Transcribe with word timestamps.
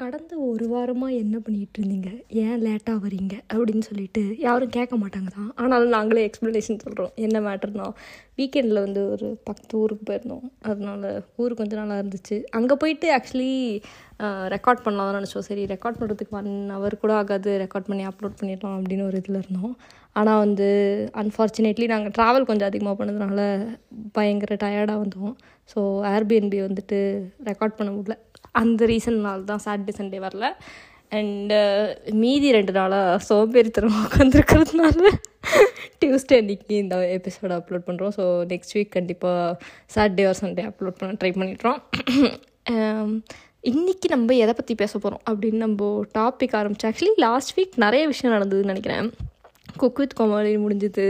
கடந்த 0.00 0.34
ஒரு 0.48 0.64
வாரமாக 0.72 1.16
என்ன 1.20 1.36
பண்ணிகிட்டு 1.44 1.78
இருந்தீங்க 1.78 2.10
ஏன் 2.42 2.60
லேட்டாக 2.64 2.98
வரீங்க 3.04 3.34
அப்படின்னு 3.52 3.84
சொல்லிட்டு 3.88 4.22
யாரும் 4.44 4.72
கேட்க 4.76 4.94
மாட்டாங்க 5.00 5.30
தான் 5.36 5.48
ஆனாலும் 5.62 5.94
நாங்களே 5.96 6.24
எக்ஸ்ப்ளனேஷன் 6.26 6.80
சொல்கிறோம் 6.84 7.14
என்ன 7.26 7.40
மேட்டர்னா 7.46 7.86
வீக்கெண்டில் 8.40 8.82
வந்து 8.84 9.02
ஒரு 9.14 9.28
பக்கத்து 9.48 9.74
ஊருக்கு 9.80 10.04
போயிருந்தோம். 10.10 10.44
அதனால 10.70 11.02
ஊர் 11.42 11.58
கொஞ்சம் 11.60 11.80
நாளாக 11.80 12.02
இருந்துச்சு. 12.02 12.36
அங்கே 12.58 12.76
போயிட்டு 12.82 13.08
ஆக்சுவலி 13.16 13.50
ரெக்கார்ட் 14.54 14.84
பண்ணலாம் 14.84 15.08
தான் 15.08 15.18
நினச்சோம். 15.20 15.46
சரி 15.48 15.64
ரெக்கார்ட் 15.74 15.98
பண்ணுறதுக்கு 16.00 16.38
ஒன் 16.40 16.52
ஹவர் 16.76 17.00
கூட 17.02 17.14
ஆகாது. 17.22 17.50
ரெக்கார்ட் 17.64 17.90
பண்ணி 17.90 18.06
அப்லோட் 18.12 18.38
பண்ணிடலாம் 18.42 18.78
அப்படின்னு 18.78 19.08
ஒரு 19.10 19.18
இதில் 19.22 19.42
இருந்தோம். 19.42 19.74
ஆனால் 20.20 20.42
வந்து 20.44 20.68
அன்ஃபார்ச்சுனேட்லி 21.22 21.88
நாங்கள் 21.94 22.14
ட்ராவல் 22.18 22.48
கொஞ்சம் 22.52 22.70
அதிகமாக 22.70 22.96
பண்ணதுனால 23.00 23.40
பயங்கர 24.18 24.54
டயர்டாக 24.64 25.02
வந்தோம். 25.04 25.34
ஸோ 25.72 25.80
ஏர்பிஎன்பி 26.14 26.60
வந்துட்டு 26.68 26.98
ரெக்கார்ட் 27.50 27.78
பண்ண 27.80 27.90
முடியல. 27.96 28.16
அந்த 28.60 28.86
ரீசன்னால் 28.92 29.48
தான் 29.50 29.64
சாட்டர்டே 29.66 29.94
சண்டே 30.00 30.20
வரல. 30.26 30.46
அண்டு 31.18 31.58
uh, 31.58 32.14
மீதி 32.22 32.48
ரெண்டு 32.56 32.72
நாளாக 32.72 33.18
சோம்பேறித்தனம் 33.28 33.98
உட்காந்துருக்கிறதுனால 34.04 35.12
டியூஸ்டே 36.00 36.38
அன்றைக்கி 36.42 36.74
இந்த 36.84 36.96
எபிசோட 37.16 37.52
அப்லோட் 37.58 37.86
பண்ணுறோம் 37.86 38.12
ஸோ 38.18 38.24
நெக்ஸ்ட் 38.52 38.74
வீக் 38.76 38.94
கண்டிப்பாக 38.96 39.58
சாட்டர்டே 39.94 40.26
ஆர் 40.30 40.40
சண்டே 40.42 40.64
அப்லோட் 40.70 40.98
பண்ண 41.00 41.18
ட்ரை 41.22 41.32
பண்ணிடுறோம். 41.40 41.80
Um, 42.72 43.10
இன்றைக்கி 43.70 44.06
நம்ம 44.08 44.34
எதை 44.34 44.52
பற்றி 44.56 44.74
பேச 44.74 44.92
போகிறோம் 44.98 45.22
அப்படின்னு 45.28 45.60
நம்ம 45.64 45.86
டாபிக் 46.18 46.56
ஆரம்பிச்சு 46.58 46.86
ஆக்சுவலி 46.88 47.14
லாஸ்ட் 47.24 47.52
வீக் 47.58 47.74
நிறைய 47.76 48.02
விஷயம் 48.06 48.34
நடந்ததுன்னு 48.34 48.72
நினைக்கிறேன். 48.72 49.08
குக் 49.82 50.00
வித் 50.02 50.16
கோமாளி 50.18 50.52
முடிஞ்சுது. 50.64 51.06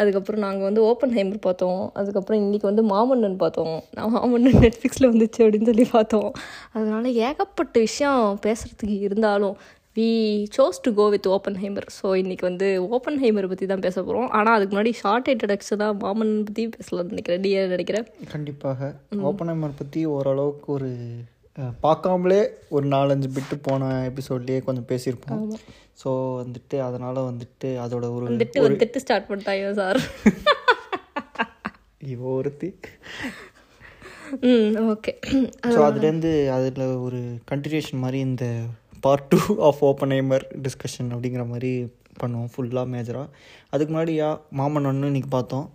அதுக்கப்புறம் 0.00 0.42
நாங்கள் 0.46 0.68
வந்து 0.68 0.82
ஓப்பன் 0.90 1.14
ஹைமர் 1.18 1.44
பார்த்தோம். 1.46 1.82
அதுக்கப்புறம் 2.00 2.40
இன்றைக்கி 2.44 2.66
வந்து 2.70 2.84
மாமன்னன் 2.94 3.38
பார்த்தோம். 3.44 3.76
நான் 3.98 4.14
மாமன்னன் 4.16 4.58
நெட்ஃப்ளிக்ஸில் 4.64 5.10
வந்துச்சு 5.12 5.42
அப்படின்னு 5.44 5.70
சொல்லி 5.70 5.86
பார்த்தோம். 5.96 6.30
அதனால் 6.72 7.14
ஏகப்பட்ட 7.28 7.78
விஷயம் 7.88 8.24
பேசுகிறதுக்கு 8.46 8.98
இருந்தாலும் 9.08 9.56
we 9.96 10.10
chose 10.56 10.78
to 10.84 10.90
go 10.98 11.06
with 11.14 11.26
Oppenheimer 11.62 11.86
so 11.96 12.10
இன்றைக்கி 12.20 12.44
வந்து 12.48 12.68
ஓப்பன் 12.96 13.18
ஹைமரை 13.22 13.48
பற்றி 13.50 13.66
தான் 13.72 13.82
பேச 13.86 13.96
போகிறோம் 14.00 14.30
ஆனால் 14.38 14.54
அதுக்கு 14.56 14.72
முன்னாடி 14.74 14.92
ஷார்ட் 15.00 15.28
இன்ட்ரடக்ஷனாக 15.32 15.98
மாமன்னன் 16.04 16.46
பற்றி 16.48 16.64
பேசலாம்னு 16.76 17.12
நினைக்கிறேன். 17.14 17.42
நீ 17.46 17.50
நினைக்கிறேன் 17.74 18.06
கண்டிப்பாக. 18.34 18.88
ஓப்பன் 19.30 19.50
ஹைமர் 19.52 19.78
பற்றி 19.80 20.02
ஓரளவுக்கு 20.14 20.70
ஒரு 20.76 20.90
பார்க்காமலே 21.84 22.40
ஒரு 22.68 22.88
நாலஞ்சு 22.88 23.28
பிட்டு 23.34 23.58
போன 23.58 23.88
எபிசோட்லேயே 24.10 24.60
கொஞ்சம் 24.66 24.86
பேசியிருப்போம். 24.90 25.42
ஸோ 26.02 26.10
வந்துட்டு 26.42 26.76
அதனால் 26.86 27.26
வந்துட்டு 27.30 27.70
அதோட 27.84 28.06
ஒரு 28.16 28.26
வந்துட்டு 28.28 28.62
வந்துட்டு 28.66 29.02
ஸ்டார்ட் 29.04 29.28
பண்ணிட்டாங்க 29.30 29.72
சார். 29.80 30.00
இவ 32.12 32.22
ஒருத்தி. 32.36 32.68
ம் 34.48 34.76
ஓகே 34.92 35.12
ஸோ 35.74 35.78
அதுலேருந்து 35.88 36.32
அதில் 36.56 36.84
ஒரு 37.06 37.20
கண்டினியூஷன் 37.50 38.02
மாதிரி 38.04 38.18
இந்த 38.28 38.46
part 39.06 39.28
two 39.28 39.38
of 39.68 39.82
Oppenheimer 40.18 40.46
discussion 40.66 41.10
அப்படிங்கிற 41.14 41.44
மாதிரி 41.48 41.72
பண்ணுவோம் 42.20 42.50
ஃபுல்லாக 42.52 42.92
மேஜராக 42.94 43.32
அதுக்கு 43.70 43.92
முன்னாடி 43.92 44.14
யா 44.20 44.30
மாமன் 44.60 44.88
ஒன்று 44.90 45.06
இன்னைக்கு 45.06 45.28
பார்த்தோம். 45.28 45.68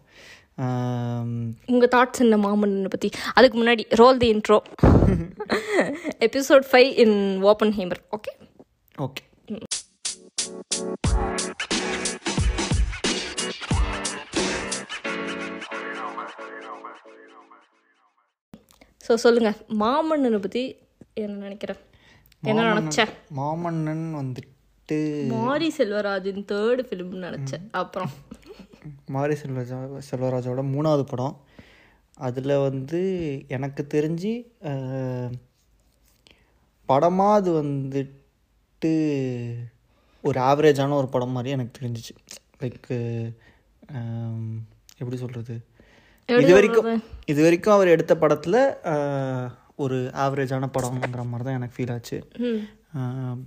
உங்கள் 1.67 1.91
தாட்ஸ் 1.91 2.21
என்ன 2.21 2.37
மாமன்னனை 2.37 2.89
பற்றி 2.89 3.09
அதுக்கு 3.33 3.57
முன்னாடி 3.57 3.85
roll 3.95 4.17
the 4.17 4.29
intro 4.35 4.59
episode 6.19 6.65
five 6.71 6.91
in 6.97 7.17
Oppenheimer 7.77 8.01
okay 8.11 8.33
okay 8.97 9.23
so 19.03 19.13
சொல்லுங்கள் 19.15 19.57
மாமன்னனை 19.79 20.39
பற்றி 20.39 20.63
என்ன 21.15 21.35
நினைக்கிறேன்? 21.43 21.81
என்ன 22.43 22.65
நினச்சேன் 22.71 23.11
மாமன்னன் 23.31 24.05
வந்துட்டு 24.15 24.97
மாரி 25.33 25.69
செல்வராஜின் 25.77 26.43
தேர்டு 26.51 26.81
ஃபிலிம்னு 26.87 27.25
நினச்சேன் 27.27 27.65
அப்புறம். 27.73 28.11
மாரி 29.07 29.35
செல்வராஜா 29.35 29.77
செல்வராஜோட 30.09 30.61
மூணாவது 30.71 31.03
படம். 31.03 31.35
அதில் 32.17 32.53
வந்து 32.61 32.99
எனக்கு 33.47 33.81
தெரிஞ்சு 33.93 34.31
அஹ், 34.63 35.33
படமா 36.89 37.27
அது 37.33 37.49
வந்துட்டு 37.57 38.91
ஒரு 40.23 40.39
ஆவரேஜான 40.41 40.93
ஒரு 40.93 41.07
படம் 41.07 41.31
மாதிரி 41.31 41.49
எனக்கு 41.51 41.77
தெரிஞ்சிச்சு. 41.79 42.13
லைக் 42.61 42.89
எப்படி 44.99 45.17
சொல்கிறது 45.17 45.55
இது 46.29 46.53
வரைக்கும் 46.53 46.87
இது 47.25 47.41
வரைக்கும் 47.43 47.73
அவர் 47.73 47.87
எடுத்த 47.87 48.13
படத்தில் 48.17 48.59
ஒரு 49.75 49.97
ஆவரேஜான 50.17 50.67
படம்ங்கிற 50.73 51.23
மாதிரி 51.25 51.45
தான் 51.45 51.53
எனக்கு 51.53 51.75
ஃபீல் 51.75 51.93
ஆச்சு. 51.93 52.17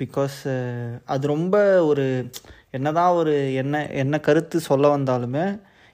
பிகாஸ் 0.00 0.38
அது 1.06 1.26
ரொம்ப 1.26 1.56
ஒரு 1.84 2.04
என்னதான் 2.74 3.16
ஒரு 3.20 3.34
என்ன 3.62 3.76
என்ன 4.02 4.20
கருத்து 4.26 4.56
சொல்ல 4.70 4.88
வந்தாலுமே 4.96 5.44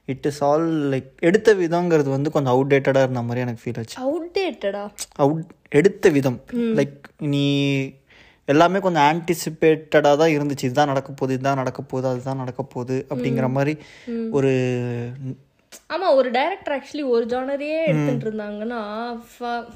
இட் 0.08 0.26
இஸ் 0.30 0.40
ஆல் 0.48 0.66
லைக் 0.92 1.08
எடுத்த 1.28 1.54
விதங்கிறது 1.60 2.10
வந்து 2.16 2.32
கொஞ்சம் 2.34 2.54
அவுடேட்டடாக 2.54 3.06
இருந்த 3.06 3.22
மாதிரி 3.28 3.44
எனக்கு 3.44 3.62
ஃபீல் 3.62 3.78
ஆச்சு. 3.80 3.96
அவுடேட்டடா 4.06 4.82
அவுட் 5.24 5.48
எடுத்த 5.78 6.10
விதம். 6.16 6.40
லைக் 6.78 6.98
நீ 7.32 7.44
எல்லாமே 8.48 8.78
கொஞ்சம் 8.80 9.06
ஆன்டிசிபேட்டடாக 9.10 10.16
தான் 10.20 10.34
இருந்துச்சு. 10.34 10.66
இதுதான் 10.68 10.92
நடக்க 10.92 11.10
போகுது 11.12 11.34
இதுதான் 11.36 11.60
நடக்க 11.62 11.80
போகுது 11.82 12.06
அதுதான் 12.12 12.40
நடக்க 12.42 12.62
போகுது 12.74 12.96
அப்படிங்கிற 13.10 13.48
மாதிரி 13.56 13.74
ஒரு 14.30 14.52
ஆமாம் 15.94 16.16
ஒரு 16.18 16.28
டைரக்டர் 16.36 16.74
ஆக்சுவலி 16.76 17.04
ஒரு 17.14 17.24
ஜானரையே 17.32 17.80
எடுத்துட்டு 17.88 18.26
இருந்தாங்கன்னா 18.28 18.80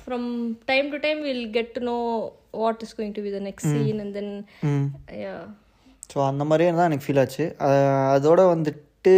from 0.05 0.29
time 0.71 0.87
to 0.93 1.01
time 1.07 1.21
will 1.29 1.45
get 1.57 1.75
to 1.77 1.83
know 1.91 1.97
what 2.63 2.85
is 2.87 2.95
going 2.99 3.17
to 3.19 3.25
be 3.27 3.33
the 3.37 3.41
next 3.49 3.73
scene 3.75 4.01
and 4.05 4.15
then 4.19 4.33
so 6.11 6.19
அந்த 6.29 6.43
மாதிரியே 6.49 6.71
தான் 6.73 6.89
எனக்கு 6.89 7.07
ஃபீல் 7.07 7.23
ஆச்சு. 7.23 7.45
அதோட 8.15 8.41
வந்துட்டு 8.53 9.15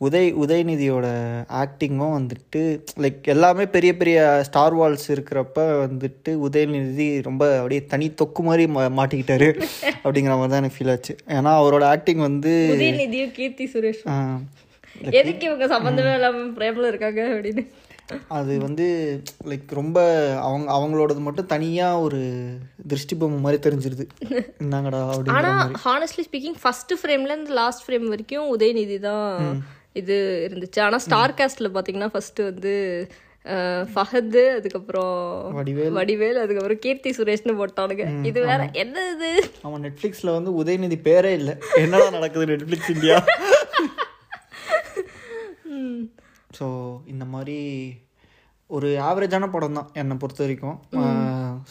உதய் 0.00 0.28
உதயநிதியோட 0.42 1.06
ஆக்டிங்கும் 1.60 2.14
வந்துட்டு 2.16 2.60
லைக் 3.02 3.26
எல்லாமே 3.32 3.64
பெரிய 3.74 3.92
பெரிய 3.98 4.18
ஸ்டார் 4.46 4.76
வால்ஸ் 4.78 5.06
இருக்கிறப்ப 5.14 5.56
வந்துட்டு 5.82 6.30
உதயநிதி 6.46 7.08
ரொம்ப 7.26 7.42
அப்படியே 7.58 7.82
தனி 7.92 8.06
தொக்கு 8.20 8.42
மாதிரி 8.46 8.64
மா 8.74 8.84
மாட்டிக்கிட்டாரு 8.98 9.48
அப்படிங்கிற 10.04 10.34
மாதிரி 10.34 10.52
தான் 10.52 10.62
எனக்கு 10.62 10.78
ஃபீல் 10.78 10.92
ஆச்சு. 10.94 11.14
ஏன்னா 11.36 11.52
அவரோட 11.60 11.84
ஆக்டிங் 11.92 12.22
வந்து 12.28 12.52
கீர்த்தி 13.38 13.66
சுரேஷ் 13.74 14.02
எதுக்கு 15.16 15.44
இவங்க 15.48 15.66
சம்பந்தமே 15.74 16.14
இல்லாம 16.16 16.46
பிரேம்ல 16.56 16.90
இருக்காங்க 16.92 17.20
அப்படின்னு? 17.30 17.62
அது 18.32 18.52
வந்து 18.58 18.86
லைக் 19.44 19.72
ரொம்ப 19.72 19.98
அவங்க 20.42 20.68
அவங்களோடது 20.72 21.20
மட்டும் 21.20 21.46
தனியாக 21.46 22.00
ஒரு 22.00 22.20
திருஷ்டி 22.88 23.14
பொம்மை 23.16 23.40
மாதிரி 23.40 23.62
தெரிஞ்சிருது. 23.66 24.04
என்னங்கடா 24.60 25.00
அப்படிங்கிற 25.08 25.36
ஆனா 25.38 25.52
மாதிரி. 25.54 25.80
ஹானஸ்ட்லி 25.84 26.24
ஸ்பீக்கிங் 26.28 26.58
ஃபர்ஸ்ட் 26.62 26.94
ஃப்ரேம்ல 27.00 27.32
இருந்து 27.32 27.58
லாஸ்ட் 27.58 27.84
ஃப்ரேம் 27.86 28.06
வரைக்கும் 28.08 28.52
உதயநிதி 28.54 28.98
தான் 29.02 29.34
இது 29.94 30.16
இருந்துச்சு. 30.46 30.80
ஆனா 30.80 30.98
ஸ்டார் 30.98 31.36
காஸ்ட்ல 31.38 31.70
பாத்தீங்கன்னா 31.74 32.12
ஃபர்ஸ்ட் 32.12 32.40
வந்து 32.42 32.74
அஹ், 33.46 33.84
ஃபஹத் 33.92 34.36
அதுக்கப்புறம் 34.56 35.20
வடிவேல். 35.54 35.92
வடிவேல் 35.92 36.40
அதுக்கப்புறம் 36.40 36.80
கீர்த்தி 36.82 37.10
சுரேஷ்னு 37.10 37.54
போட்டானுங்க. 37.58 38.04
இது 38.24 38.38
வேற 38.44 38.62
என்ன 38.74 39.04
இது? 39.12 39.30
அவன் 39.62 39.84
நெட்ஃப்ளிக்ஸில் 39.86 40.34
வந்து 40.34 40.50
உதயநிதி 40.58 40.98
பேரே 41.06 41.32
இல்லை. 41.34 41.54
என்னடா 41.78 42.08
நடக்குது 42.10 42.50
நெட்ஃப்ளிக்ஸ் 42.52 42.90
இந்தியா 42.90 43.16
ஸோ 46.60 46.66
இந்த 47.06 47.24
மாதிரி 47.26 47.58
ஒரு 48.70 48.88
ஆவரேஜான 49.04 49.50
படம் 49.50 49.74
தான் 49.74 49.90
என்னை 49.94 50.16
பொறுத்த 50.16 50.42
வரைக்கும். 50.42 50.76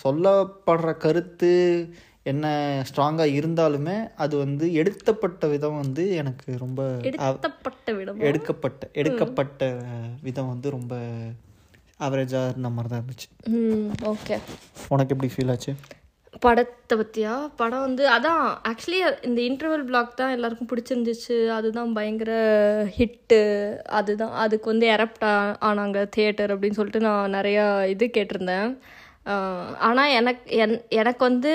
சொல்லப்படுற 0.01 0.97
கருத்து 0.97 1.51
என்ன 2.23 2.45
ஸ்ட்ராங்காக 2.89 3.35
இருந்தாலுமே 3.35 3.93
அது 4.15 4.37
வந்து 4.37 4.73
எடுத்தப்பட்ட 4.73 5.47
விதம் 5.47 5.77
வந்து 5.77 6.03
எனக்கு 6.21 6.57
ரொம்ப 6.57 6.81
எடுக்கப்பட்ட 8.29 8.89
எடுக்கப்பட்ட 8.93 9.61
விதம் 10.21 10.51
வந்து 10.51 10.69
ரொம்ப 10.69 10.93
ஆவரேஜாக 11.99 12.51
இருந்த 12.51 12.69
மாதிரி 12.69 12.89
தான் 12.89 13.01
இருந்துச்சு 13.01 13.29
ஓகே 14.11 14.35
உனக்கு 14.89 15.13
எப்படி 15.15 15.31
ஃபீல் 15.33 15.51
ஆச்சு? 15.51 15.73
படத்தை 16.33 16.95
பற்றியா 16.99 17.33
படம் 17.59 17.85
வந்து 17.85 18.03
அதான் 18.15 18.43
ஆக்சுவலி 18.69 18.99
இந்த 19.27 19.39
இன்டர்வல் 19.47 19.85
பிளாக் 19.89 20.19
தான் 20.19 20.33
எல்லாருக்கும் 20.35 20.69
பிடிச்சிருந்துச்சு. 20.71 21.37
அதுதான் 21.57 21.95
பயங்கர 21.97 22.31
ஹிட்டு 22.97 23.39
அதுதான் 23.99 24.33
அதுக்கு 24.43 24.71
வந்து 24.73 24.87
எரப்ட் 24.95 25.25
ஆனாங்க 25.69 26.01
தியேட்டர் 26.15 26.53
அப்படின்னு 26.55 26.79
சொல்லிட்டு 26.79 27.07
நான் 27.07 27.35
நிறையா 27.37 27.65
இது 27.93 28.07
கேட்டிருந்தேன். 28.17 28.71
ஆனால் 29.87 30.13
எனக்கு 30.19 30.43
என் 30.63 30.79
எனக்கு 31.01 31.21
வந்து 31.29 31.51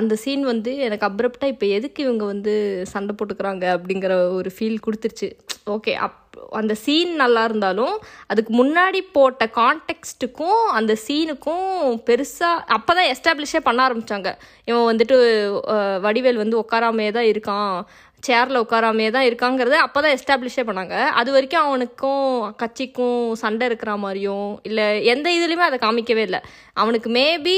அந்த 0.00 0.14
சீன் 0.24 0.44
வந்து 0.52 0.72
எனக்கு 0.86 1.06
அப்ரப்டாக 1.08 1.52
இப்போ 1.54 1.66
எதுக்கு 1.78 2.00
இவங்க 2.06 2.24
வந்து 2.32 2.54
சண்டை 2.92 3.12
போட்டுக்கிறாங்க 3.16 3.64
அப்படிங்கிற 3.76 4.14
ஒரு 4.38 4.50
ஃபீல் 4.56 4.84
கொடுத்துருச்சு. 4.86 5.30
ஓகே 5.66 5.92
அப் 6.04 6.18
அந்த 6.52 6.74
சீன் 6.74 7.12
நல்லா 7.14 7.44
இருந்தாலும் 7.44 7.94
அதுக்கு 8.26 8.52
முன்னாடி 8.60 9.00
போட்ட 9.12 9.44
கான்டெக்ஸ்ட்டுக்கும் 9.58 10.62
அந்த 10.78 10.92
சீனுக்கும் 11.06 11.68
பெருசாக 12.06 12.64
அப்போ 12.76 12.92
தான் 12.94 13.10
எஸ்டாப்ளிஷே 13.14 13.60
பண்ண 13.64 13.80
ஆரம்பித்தாங்க 13.88 14.30
இவன் 14.64 14.88
வந்துட்டு 14.90 15.16
வடிவேல் 16.06 16.42
வந்து 16.42 16.60
உட்காராமையே 16.62 17.10
தான் 17.10 17.30
இருக்கான். 17.32 17.76
சேரில் 18.22 18.60
உட்காராமே 18.62 19.06
தான் 19.14 19.26
இருக்காங்கிறத 19.28 19.76
அப்போ 19.84 19.98
தான் 20.04 20.14
எஸ்டாப்ளிஷே 20.16 20.62
பண்ணாங்க. 20.68 20.96
அது 21.20 21.30
வரைக்கும் 21.34 21.64
அவனுக்கும் 21.66 22.26
கட்சிக்கும் 22.60 23.22
சண்டை 23.42 23.66
இருக்கிற 23.70 23.92
மாதிரியும் 24.04 24.48
இல்லை 24.68 24.86
எந்த 25.12 25.28
இதுலேயுமே 25.38 25.64
அதை 25.68 25.78
காமிக்கவே 25.84 26.22
இல்லை. 26.28 26.40
அவனுக்கு 26.82 27.08
மேபி 27.18 27.56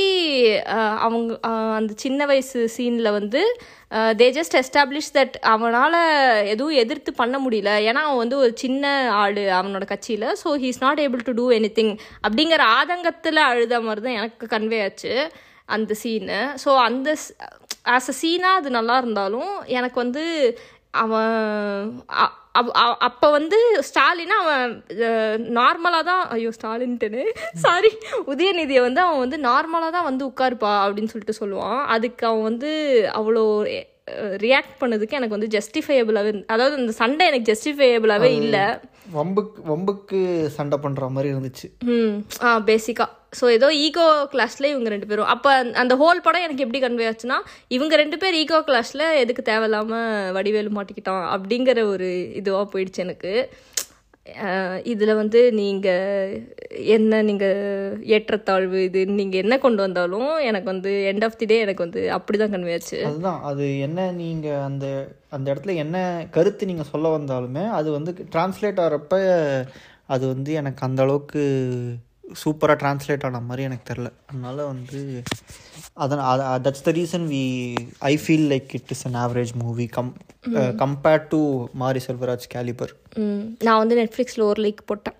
அவங்க 1.07 1.33
அந்த 1.79 1.93
சின்ன 2.05 2.27
வயசு 2.33 2.61
சீனில் 2.77 3.17
வந்து 3.19 3.43
தே 4.21 4.29
ஜஸ்ட் 4.39 4.59
எஸ்டாப்ளிஷ் 4.63 5.13
தட் 5.17 5.37
அவனால் 5.53 6.01
எதுவும் 6.53 6.81
எதிர்த்து 6.85 7.11
பண்ண 7.23 7.37
முடியல. 7.45 7.73
ஏன்னா 7.89 8.03
அவன் 8.09 8.23
வந்து 8.25 8.39
ஒரு 8.45 8.53
சின்ன 8.65 8.95
ஆள் 9.23 9.41
அவனோட 9.61 9.87
கட்சியில் 9.93 10.29
so 10.43 10.51
he 10.63 10.71
is 10.75 10.85
not 10.87 11.03
able 11.07 11.27
to 11.29 11.35
do 11.41 11.47
anything 11.81 11.95
அப்படிங்கிற 12.27 12.65
ஆதங்கத்தில் 12.79 13.49
அழுத 13.51 13.83
மாதிரி 13.89 14.05
தான் 14.07 14.19
எனக்கு 14.21 14.55
கன்வே 14.55 14.81
ஆச்சு 14.87 15.13
அந்த 15.75 15.93
சீனு 16.01 16.39
ஸோ 16.63 16.71
அந்த 16.87 17.11
ஆஸ் 17.85 18.11
அ 18.11 18.17
சீனாக 18.21 18.61
அது 18.61 18.71
நல்லா 18.71 18.97
இருந்தாலும் 18.97 19.53
எனக்கு 19.79 19.99
வந்து 20.01 20.25
அவன் 20.95 21.37
அப்போ 23.07 23.29
வந்து 23.31 23.59
ஸ்டாலினா 23.89 24.37
அவன் 24.43 24.75
நார்மலாக 25.59 26.03
தான் 26.03 26.23
ஐயோ 26.29 26.51
ஸ்டாலின்ட்டுன்னு 26.59 27.23
சாரி 27.55 27.91
உதயநிதியை 28.33 28.83
வந்து 28.83 29.01
அவன் 29.05 29.23
வந்து 29.25 29.39
நார்மலாக 29.47 29.91
தான் 29.91 30.09
வந்து 30.11 30.25
உட்காருப்பா 30.31 30.73
அப்படின்னு 30.85 31.13
சொல்லிட்டு 31.15 31.41
சொல்லுவான். 31.41 31.81
அதுக்கு 31.87 32.27
அவன் 32.27 32.43
வந்து 32.43 32.71
அவ்வளோ 33.13 33.43
ரியாக்ட் 34.45 34.79
பண்ணதுக்கு 34.81 35.19
எனக்கு 35.19 35.37
வந்து 35.37 35.53
ஜஸ்டிஃபையபிளாகவே 35.57 36.33
அதாவது 36.47 36.75
அந்த 36.81 36.93
சண்டை 36.93 37.27
எனக்கு 37.27 37.51
ஜஸ்டிஃபையபிளாகவே 37.53 38.31
இல்லை. 38.43 38.65
வம்புக்கு 39.15 39.61
வம்புக்கு 39.71 40.19
சண்டை 40.57 40.79
பண்ணுற 40.85 41.09
மாதிரி 41.11 41.33
இருந்துச்சு. 41.35 41.67
ம். 41.95 42.15
ஆ 42.43 42.59
பேசிக்காக 42.71 43.11
ஸோ 43.39 43.45
ஏதோ 43.57 43.69
ஈகோ 43.87 44.07
கிளாஸில் 44.33 44.71
இவங்க 44.73 44.89
ரெண்டு 44.95 45.09
பேரும். 45.11 45.31
அப்போ 45.35 45.51
அந்த 45.83 45.95
ஹோல் 46.03 46.25
படம் 46.27 46.47
எனக்கு 46.47 46.65
எப்படி 46.67 46.81
கன்வே 46.85 47.07
ஆச்சுன்னா 47.11 47.39
இவங்க 47.77 47.95
ரெண்டு 48.03 48.19
பேர் 48.23 48.41
ஈகோ 48.43 48.61
கிளாஸில் 48.71 49.07
எதுக்கு 49.23 49.45
தேவையில்லாமல் 49.51 50.33
வடிவேலு 50.39 50.77
மாட்டிக்கிட்டான் 50.79 51.25
அப்படிங்கிற 51.37 51.83
ஒரு 51.95 52.09
இதுவாக 52.41 52.67
போயிடுச்சு 52.75 53.05
எனக்கு. 53.07 53.33
இதில் 54.93 55.19
வந்து 55.19 55.41
நீங்கள் 55.59 56.31
என்ன 56.95 57.19
நீங்கள் 57.29 57.59
ஏற்றத்தாழ்வு 58.17 58.79
இது 58.87 59.01
நீங்கள் 59.19 59.43
என்ன 59.45 59.55
கொண்டு 59.65 59.81
வந்தாலும் 59.85 60.31
எனக்கு 60.51 60.69
வந்து 60.73 60.93
எண்ட் 61.11 61.27
ஆஃப் 61.27 61.37
தி 61.41 61.47
டே 61.51 61.57
எனக்கு 61.65 61.85
வந்து 61.87 62.03
அப்படி 62.17 62.39
தான் 62.43 62.55
கன்வே 62.55 62.77
ஆச்சு. 62.77 62.99
அதுதான். 63.11 63.43
அது 63.51 63.67
என்ன 63.87 64.07
நீங்கள் 64.23 64.63
அந்த 64.69 64.87
அந்த 65.37 65.47
இடத்துல 65.53 65.75
என்ன 65.85 65.99
கருத்து 66.37 66.71
நீங்கள் 66.71 66.91
சொல்ல 66.93 67.11
வந்தாலுமே 67.17 67.65
அது 67.81 67.91
வந்து 67.99 68.13
டிரான்ஸ்லேட் 68.35 68.83
ஆகிறப்ப 68.85 69.21
அது 70.15 70.25
வந்து 70.35 70.53
எனக்கு 70.61 70.83
அந்த 70.89 71.03
அளவுக்கு 71.07 71.45
சூப்பராக 72.43 72.77
டிரான்ஸ்லேட் 72.83 73.25
ஆன 73.29 73.41
மாதிரி 73.49 73.67
எனக்கு 73.69 73.89
தெரில 73.91 74.09
அதனால 74.31 74.57
வந்து 74.73 75.01
அதான் 76.03 76.23
that's 76.67 76.87
the 76.87 76.93
reason 77.01 77.27
we 77.33 77.43
I 78.13 78.13
feel 78.23 78.47
like 78.53 78.71
it 78.79 78.93
is 78.95 79.05
an 79.09 79.19
average 79.25 79.53
movie 79.65 79.87
com 79.97 80.11
compared 80.83 81.27
to 81.35 81.41
Mari 81.83 82.03
Selvaraj 82.07 82.47
calibre 82.55 82.95
நான் 83.67 83.81
வந்து 83.83 83.99
நெட்ஃப்ளிக்ஸில் 84.03 84.49
ஒரு 84.51 84.63
லைக் 84.67 84.81
போட்டேன். 84.91 85.19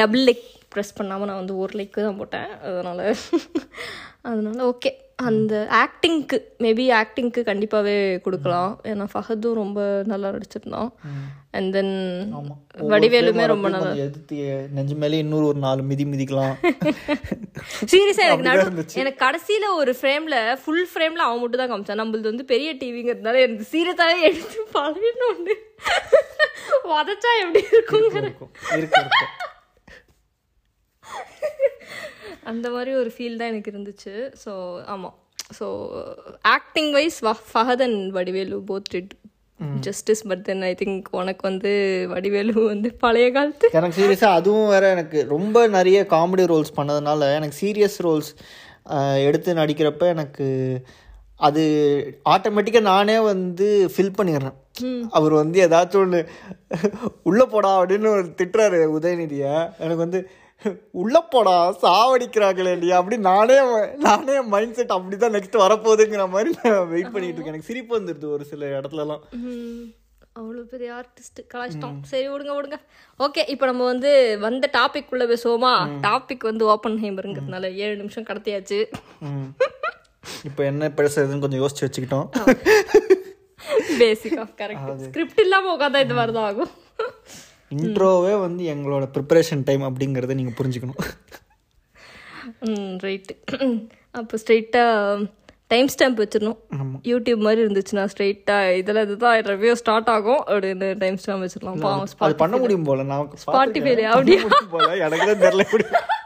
டபுள் 0.00 0.24
லைக் 0.28 0.46
ப்ரெஸ் 0.74 0.96
பண்ணாமல் 0.98 1.28
நான் 1.30 1.40
வந்து 1.42 1.56
ஒரு 1.64 1.72
லைக்கு 1.80 2.00
தான் 2.06 2.18
போட்டேன். 2.20 2.50
அதனால் 2.70 3.04
அதனால 4.28 4.58
ஓகே 4.70 4.90
அந்த 5.28 5.54
ஆக்டிங்க்கு 5.78 6.36
மேபி 6.64 6.84
ஆக்டிங்க்கு 6.98 7.40
கண்டிப்பாகவே 7.48 7.94
கொடுக்கலாம். 8.26 8.70
ஏன்னா 8.90 9.04
ஃபஹதும் 9.12 9.58
ரொம்ப 9.60 9.80
நல்லா 10.12 10.28
நடிச்சிருந்தான். 10.34 10.90
அண்ட் 11.56 11.70
தென் 11.76 11.92
வடிவேலுமே 12.92 13.44
ரொம்ப 13.52 13.68
நல்லா 13.74 13.90
எதிர்த்து 14.04 14.36
நெஞ்சு 14.76 14.96
மேலே 15.02 15.20
இன்னொரு 15.24 15.46
ஒரு 15.50 15.58
நாலு 15.66 15.82
மிதி 15.90 16.04
மிதிக்கலாம். 16.12 16.54
சீரியஸாக 17.92 18.26
எனக்கு 18.28 18.48
நடு. 18.48 18.86
எனக்கு 19.02 19.20
கடைசியில் 19.26 19.68
ஒரு 19.80 19.94
ஃப்ரேமில் 19.98 20.38
ஃபுல் 20.62 20.88
ஃப்ரேமில் 20.92 21.26
அவன் 21.26 21.42
மட்டும் 21.42 21.62
தான் 21.62 21.72
காமிச்சான். 21.72 22.00
நம்மளது 22.02 22.32
வந்து 22.32 22.46
பெரிய 22.52 22.72
டிவிங்கிறதுனால 22.82 23.42
எனக்கு 23.46 23.66
சீரியஸாகவே 23.74 24.26
எடுத்து 24.30 24.66
பழகணும்னு 24.78 25.56
உதச்சா 26.94 27.30
எப்படி 27.42 27.60
இருக்குங்கிற 27.74 28.24
இருக்கும் 28.24 28.52
இருக்கு 28.78 29.00
இருக்கு 29.02 29.26
அந்த 32.50 32.66
மாதிரி 32.70 32.92
ஒரு 32.94 33.10
ஃபீல் 33.14 33.40
தான் 33.40 33.50
எனக்கு 33.52 33.72
இருந்துச்சு. 33.72 34.14
ஸோ 34.44 34.52
ஆமாம் 34.86 35.16
so 35.58 35.66
acting 36.54 36.92
wise 36.92 37.18
Fahadh 37.50 37.84
and 37.86 38.00
Vadivelu 38.10 38.58
both 38.70 38.90
did 38.94 39.12
justice 39.80 40.22
but 40.28 40.42
then 40.44 40.62
I 40.62 40.72
think 40.74 41.08
உனக்கு 41.12 41.42
வந்து 41.48 41.72
வடிவேலு 42.06 42.52
வந்து 42.72 42.88
பழைய 43.02 43.26
காலத்து. 43.32 43.66
எனக்கு 43.78 43.98
சீரியஸாக 44.00 44.38
அதுவும் 44.38 44.70
வேற 44.70 44.84
எனக்கு 44.90 45.20
ரொம்ப 45.28 45.66
நிறைய 45.68 46.00
காமெடி 46.12 46.44
ரோல்ஸ் 46.52 46.76
பண்ணதுனால 46.78 47.28
எனக்கு 47.38 47.58
சீரியஸ் 47.62 47.98
ரோல்ஸ் 48.06 48.30
எடுத்து 49.26 49.50
நடிக்கிறப்ப 49.54 50.04
எனக்கு 50.08 50.46
அது 51.40 51.62
ஆட்டோமேட்டிக்காக 52.32 52.90
நானே 52.92 53.16
வந்து 53.28 53.66
ஃபில் 53.92 54.16
பண்ணிடுறேன். 54.16 54.56
அவர் 55.10 55.32
வந்து 55.32 55.58
ஏதாச்சும் 55.66 56.02
ஒன்று 56.02 56.20
உள்ளே 57.22 57.44
போடா 57.44 57.70
அப்படின்னு 57.80 58.08
ஒரு 58.16 58.24
திட்டுறாரு 58.40 58.80
உதயநிதியை. 58.96 59.52
எனக்கு 59.78 60.02
வந்து 60.06 60.20
உள்ளே 61.00 61.20
போடா 61.32 61.54
சாவடிக்கிறாங்களே 61.82 62.72
இல்லையா? 62.76 62.96
அப்படி 63.00 63.16
நானே 63.28 63.56
நானே 64.06 64.34
மைண்ட் 64.54 64.76
செட் 64.78 64.96
அப்படி 64.96 65.16
தான் 65.22 65.34
நெக்ஸ்ட் 65.36 65.62
வரப்போகுதுங்கிற 65.64 66.24
மாதிரி 66.34 66.50
நான் 66.58 66.90
வெயிட் 66.92 67.12
பண்ணிட்டு 67.14 67.38
இருக்கேன். 67.38 67.54
எனக்கு 67.54 67.70
சிரிப்பு 67.70 67.92
வந்துடுது 67.98 68.28
ஒரு 68.36 68.44
சில 68.52 68.68
இடத்துலலாம். 68.78 69.22
அவ்வளோ 70.38 70.60
பெரிய 70.72 70.88
ஆர்டிஸ்ட் 70.98 71.40
கலாச்சிட்டோம் 71.52 71.96
சரி 72.10 72.26
விடுங்க 72.32 72.52
விடுங்க. 72.56 72.76
ஓகே 73.26 73.42
இப்போ 73.54 73.64
நம்ம 73.70 73.82
வந்து 73.92 74.10
வந்த 74.44 74.70
டாபிக் 74.78 75.12
உள்ள 75.14 75.24
பேசுவோமா? 75.32 75.72
டாபிக் 76.06 76.48
வந்து 76.50 76.64
ஓப்பன் 76.74 76.98
ஹேமருங்கிறதுனால 77.04 77.70
ஏழு 77.84 77.94
நிமிஷம் 78.02 78.28
கடத்தியாச்சு. 78.30 78.80
இப்போ 80.48 80.62
என்ன 80.70 80.92
பேசுறதுன்னு 81.00 81.44
கொஞ்சம் 81.44 81.62
யோசிச்சு 81.62 81.86
வச்சுக்கிட்டோம். 81.86 82.28
பேசிக்கா 84.02 84.44
கரெக்ட் 84.60 85.06
ஸ்கிரிப்ட் 85.06 85.42
இல்லாமல் 85.44 85.72
உட்காந்தா 85.76 86.04
இது 86.04 86.18
மாதிரி 86.18 86.34
தான் 86.36 86.48
ஆகும். 86.50 86.72
இன்ட்ரோவே 87.70 88.34
வந்து 88.44 88.62
எங்களோட 88.74 89.04
ப்ரிப்பரேஷன் 89.14 89.66
டைம் 89.68 89.82
அப்படிங்கிறத 89.88 90.34
நீங்கள் 90.38 90.56
புரிஞ்சுக்கணும். 90.60 91.00
ம் 92.68 92.94
ரைட்டு 93.04 93.34
அப்போ 94.20 94.38
ஸ்ட்ரெயிட்டாக 94.42 95.26
டைம் 95.72 95.88
ஸ்டாம்ப் 95.94 96.20
வச்சிடணும். 96.22 96.56
யூடியூப் 97.10 97.42
மாதிரி 97.46 97.60
இருந்துச்சுன்னா 97.64 98.04
ஸ்ட்ரெயிட்டாக 98.12 98.72
இதில் 98.80 99.02
இதுதான் 99.04 99.36
ரிவ்யூ 99.50 99.74
ஸ்டார்ட் 99.82 100.10
ஆகும் 100.14 100.42
அப்படின்னு 100.52 100.88
டைம் 101.02 101.18
ஸ்டாம்ப் 101.24 101.44
வச்சிடலாம் 101.44 101.82
பாவம் 101.84 102.24
அது 102.28 102.40
பண்ண 102.42 102.56
முடியும் 102.62 102.88
போல. 102.88 103.04
நான் 103.10 103.28
Spotify 103.42 103.52
ல 103.52 103.56
பார்த்துருக்கேன். 103.58 104.10
அப்படியா? 104.14 104.64
போல. 104.74 104.88
எனக்கு 105.06 105.28
தான் 105.30 105.44
தெரியல 105.44 105.66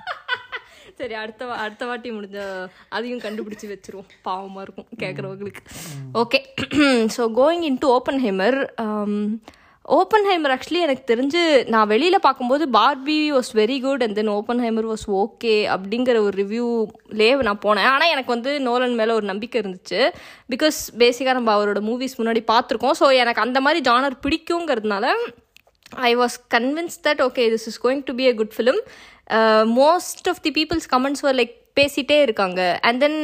சரி 1.01 1.15
அடுத்த 1.21 1.45
அடுத்த 1.63 1.85
வாட்டி 1.89 2.09
முடிஞ்ச 2.17 2.39
அதையும் 2.97 3.23
கண்டுபிடிச்சி 3.25 3.67
வச்சிருவோம். 3.73 4.09
பாவமாக 4.27 4.65
இருக்கும் 4.67 4.89
கேட்குறவங்களுக்கு 5.03 5.63
okay 6.23 6.41
so 7.17 7.23
going 7.41 7.65
in 7.71 7.81
to 7.85 7.89
Oppenheimer 8.27 8.59
Oppenheimer 10.29 10.53
actually 10.55 10.81
எனக்கு 10.85 11.03
தெரிஞ்சு 11.11 11.41
நான் 11.73 11.87
வெளியில் 11.87 12.25
பார்க்கும்போது 12.27 12.65
Barbie 12.77 13.17
was 13.35 13.51
very 13.55 13.77
good 13.81 14.03
and 14.03 14.17
then 14.19 14.31
Oppenheimer 14.65 14.87
was 14.91 15.05
okay 15.23 15.55
அப்படிங்கிற 15.75 16.17
ஒரு 16.27 16.35
ரிவ்யூலே 16.43 17.29
நான் 17.49 17.61
போனேன். 17.65 17.89
ஆனால் 17.95 18.13
எனக்கு 18.15 18.33
வந்து 18.35 18.53
நோலன் 18.69 18.95
மேலே 19.01 19.13
ஒரு 19.13 19.27
நம்பிக்கை 19.33 19.61
இருந்துச்சு. 19.63 20.01
பிகாஸ் 20.53 20.79
பேசிக்காக 21.03 21.37
நம்ம 21.41 21.53
அவரோட 21.57 21.83
மூவிஸ் 21.89 22.19
முன்னாடி 22.21 22.43
பார்த்துருக்கோம். 22.53 22.97
ஸோ 23.01 23.09
எனக்கு 23.23 23.45
அந்த 23.47 23.61
மாதிரி 23.67 23.83
genre 23.91 24.17
பிடிக்குங்கிறதுனால 24.27 25.11
I 26.11 26.13
was 26.17 26.39
convince 26.57 26.99
that 27.09 27.23
okay 27.29 27.45
this 27.55 27.69
is 27.73 27.81
going 27.85 28.03
to 28.09 28.15
be 28.21 28.27
a 28.31 28.35
good 28.41 28.57
film 28.57 28.81
most 29.83 30.29
of 30.33 30.43
the 30.47 30.53
people's 30.61 30.89
comments 30.95 31.25
were 31.27 31.39
like 31.43 31.55
பேசிட்டே 31.79 32.17
இருக்காங்க. 32.27 32.61
அண்ட் 32.89 33.01
தென் 33.05 33.19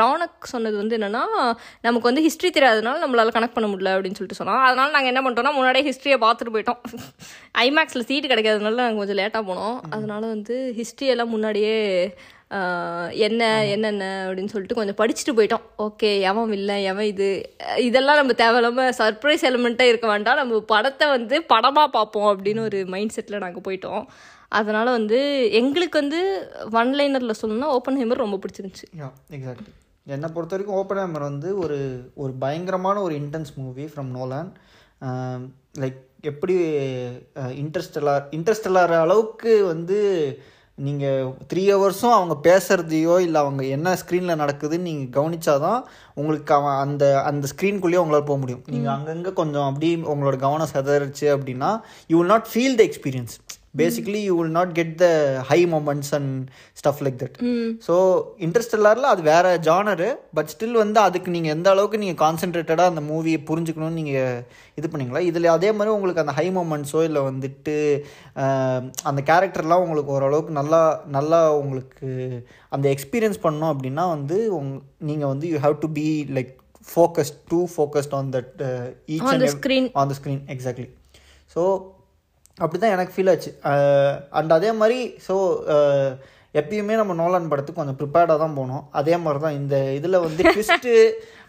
ரவுனக் 0.00 0.50
சொன்னது 0.52 0.76
வந்து 0.76 0.96
என்னன்னா 0.98 1.22
நமக்கு 1.86 2.08
வந்து 2.10 2.24
ஹிஸ்ட்ரி 2.26 2.50
தெரியாதனால 2.56 3.02
நம்மளால 3.04 3.34
கனெக்ட் 3.36 3.56
பண்ண 3.56 3.68
முடியல 3.72 3.94
அப்படின்னு 3.94 4.18
சொல்லிட்டு 4.18 4.40
சொன்னோம் 4.40 4.62
அதனால 4.68 4.90
நாங்கள் 4.96 5.12
என்ன 5.12 5.22
பண்ணிட்டோம்னா 5.24 5.54
முன்னாடியே 5.58 5.86
ஹிஸ்ட்ரியை 5.90 6.18
பார்த்துட்டு 6.26 6.54
போயிட்டோம். 6.56 6.80
ஐமேக்ஸில் 7.66 8.06
சீட்டு 8.08 8.32
கிடைக்காதனால 8.32 8.80
நாங்கள் 8.82 9.02
கொஞ்சம் 9.02 9.20
லேட்டாக 9.22 9.44
போனோம். 9.50 9.76
அதனால 9.96 10.22
வந்து 10.34 10.56
ஹிஸ்ட்ரி 10.78 11.08
எல்லாம் 11.14 11.34
முன்னாடியே 11.36 11.76
என்ன 13.26 13.42
என்னென்ன 13.66 14.04
அப்படின்னு 14.26 14.52
சொல்லிட்டு 14.52 14.76
கொஞ்சம் 14.78 14.98
படிச்சுட்டு 15.00 15.32
போயிட்டோம். 15.38 15.64
ஓகே 15.86 16.10
எவன் 16.30 16.52
இல்லை 16.58 16.76
எவன் 16.90 17.08
இது? 17.12 17.28
இதெல்லாம் 17.88 18.18
நம்ம 18.20 18.34
தேவையில்லாம 18.42 18.84
சர்ப்ரைஸ் 18.98 19.46
எலிமெண்ட்டாக 19.50 19.92
இருக்க 19.92 20.06
வேண்டாம். 20.12 20.40
நம்ம 20.42 20.60
படத்தை 20.72 21.06
வந்து 21.16 21.36
படமாக 21.52 21.88
பார்ப்போம் 21.96 22.28
அப்படின்னு 22.32 22.62
ஒரு 22.68 22.80
மைண்ட் 22.94 23.16
செட்டில் 23.16 23.42
நாங்கள் 23.44 23.66
போயிட்டோம். 23.68 24.04
அதனால 24.48 24.90
வந்து 24.90 25.50
எங்களுக்கு 25.50 26.00
வந்து 26.00 26.20
ஒன் 26.70 26.94
லைனரில் 26.94 27.40
சொல்லணும்னா 27.42 27.70
ஓப்பன் 27.78 27.98
ஹேமர் 28.00 28.24
ரொம்ப 28.24 28.38
பிடிச்சிருந்துச்சு. 28.42 28.86
யா 29.00 29.10
எக்ஸாக்ட்லி 29.30 29.72
என்னை 30.06 30.28
பொறுத்த 30.28 30.54
வரைக்கும் 30.54 30.78
ஓப்பன் 30.78 30.98
ஹேமர் 30.98 31.28
வந்து 31.30 31.58
ஒரு 31.58 31.78
ஒரு 32.14 32.32
பயங்கரமான 32.32 33.02
ஒரு 33.02 33.14
intense 33.14 33.52
movie 33.56 33.84
from 33.84 34.10
Nolan 34.16 34.50
like 35.80 36.00
எப்படி 36.20 36.54
இன்ட்ரெஸ்டெல்லார் 37.62 38.26
இன்ட்ரெஸ்டெல்லார் 38.30 38.92
அளவுக்கு 38.92 39.64
வந்து 39.66 39.98
நீங்கள் 40.78 41.34
த்ரீ 41.52 41.62
ஹவர்ஸும் 41.72 42.14
அவங்க 42.14 42.34
பேசுகிறதையோ 42.48 43.20
இல்லை 43.20 43.40
அவங்க 43.40 43.64
என்ன 43.64 43.98
ஸ்க்ரீனில் 44.00 44.40
நடக்குதுன்னு 44.40 44.88
நீங்கள் 44.88 45.12
கவனிச்சாதான் 45.18 45.82
உங்களுக்கு 46.14 46.54
அவன் 46.54 46.76
அந்த 46.76 47.22
அந்த 47.22 47.48
ஸ்க்ரீன்குள்ளேயே 47.52 48.02
உங்களால் 48.02 48.24
போக 48.24 48.38
முடியும். 48.38 48.64
நீங்கள் 48.66 48.92
அங்கங்கே 48.92 49.32
கொஞ்சம் 49.32 49.66
அப்படி 49.68 49.96
உங்களோட 49.96 50.36
கவனம் 50.36 50.72
செதறிச்சு 50.74 51.26
அப்படின்னா 51.36 51.80
you 52.06 52.18
will 52.18 52.32
not 52.34 52.48
feel 52.52 52.74
the 52.74 52.82
experience 52.82 53.34
basically 53.74 54.20
you 54.24 54.34
will 54.38 54.52
not 54.52 54.72
get 54.72 54.92
the 54.98 55.06
high 55.42 55.58
moments 55.66 56.12
and 56.12 56.32
stuff 56.74 57.02
like 57.04 57.18
that 57.18 57.36
so 57.86 57.94
இன்ட்ரெஸ்டெல்லாரில் 58.46 59.08
அது 59.08 59.22
வேற 59.24 59.46
ஜானரு 59.66 60.08
பட் 60.34 60.50
ஸ்டில் 60.54 60.76
வந்து 60.76 61.00
அதுக்கு 61.00 61.30
நீங்கள் 61.30 61.54
எந்த 61.54 61.70
அளவுக்கு 61.70 61.98
நீங்கள் 61.98 62.20
கான்சென்ட்ரேட்டடாக 62.22 62.92
அந்த 62.92 63.04
மூவியை 63.10 63.40
புரிஞ்சுக்கணும்னு 63.44 64.00
நீங்கள் 64.00 64.40
இது 64.78 64.88
பண்ணீங்களா? 64.88 65.22
இதில் 65.24 65.48
அதே 65.48 65.70
மாதிரி 65.72 65.94
உங்களுக்கு 65.94 66.20
அந்த 66.20 66.32
ஹை 66.32 66.46
மொமெண்ட்ஸோ 66.50 67.02
இல்லை 67.04 67.22
வந்துட்டு 67.22 67.76
அந்த 69.04 69.20
கேரக்டர்லாம் 69.26 69.84
உங்களுக்கு 69.84 70.12
ஓரளவுக்கு 70.12 70.52
நல்லா 70.52 70.82
நல்லா 71.10 71.40
உங்களுக்கு 71.54 72.10
அந்த 72.72 72.86
எக்ஸ்பீரியன்ஸ் 72.90 73.44
பண்ணோம் 73.44 73.72
அப்படின்னா 73.72 74.06
வந்து 74.08 74.38
உங் 74.58 74.70
நீங்கள் 75.02 75.28
வந்து 75.28 75.48
you 75.48 75.58
have 75.58 75.76
to 75.80 75.90
be 75.94 76.06
like 76.36 76.52
focused 76.86 77.38
to 77.48 77.60
focused 77.74 78.14
on 78.14 78.30
that 78.32 78.54
each 79.08 79.22
On 79.24 79.34
the 79.34 79.46
and 79.46 79.54
screen. 79.56 79.84
On 79.96 80.10
the 80.10 80.16
screen 80.18 80.42
exactly 80.54 80.88
so 81.56 81.62
அப்படி 82.62 82.78
தான் 82.82 82.94
எனக்கு 82.96 83.12
ஃபீல் 83.14 83.30
ஆச்சு. 83.32 83.50
அண்ட் 84.38 84.52
அதே 84.56 84.70
மாதிரி 84.80 84.98
ஸோ 85.26 85.34
எப்பயுமே 86.60 86.96
நம்ம 86.98 87.12
நோலான் 87.20 87.48
படத்துக்கு 87.52 87.80
கொஞ்சம் 87.80 87.96
ப்ரிப்பேர்டாக 88.00 88.38
தான் 88.42 88.54
போனோம். 88.58 88.82
அதே 88.98 89.14
மாதிரி 89.22 89.40
தான் 89.44 89.56
இந்த 89.60 89.76
இதில் 89.98 90.22
வந்து 90.26 90.42
ட்விஸ்ட்டு 90.50 90.92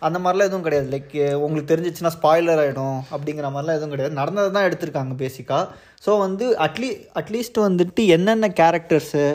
அந்த 0.06 0.18
மாதிரிலாம் 0.24 0.50
எதுவும் 0.50 0.66
கிடையாது. 0.68 0.88
லைக் 0.94 1.14
உங்களுக்கு 1.44 1.72
தெரிஞ்சிச்சுன்னா 1.72 2.12
ஸ்பாய்லர் 2.16 2.62
ஆகிடும் 2.64 2.98
அப்படிங்கிற 3.16 3.50
மாதிரிலாம் 3.56 3.78
எதுவும் 3.80 3.94
கிடையாது. 3.96 4.20
நடந்ததை 4.22 4.50
தான் 4.56 4.68
எடுத்திருக்காங்க 4.70 5.16
பேசிக்காக 5.22 5.68
ஸோ 6.06 6.14
வந்து 6.26 6.48
அட்லீ 6.68 6.90
அட்லீஸ்ட் 7.22 7.60
வந்துட்டு 7.68 8.04
என்னென்ன 8.16 8.50
கேரக்டர்ஸு 8.62 9.26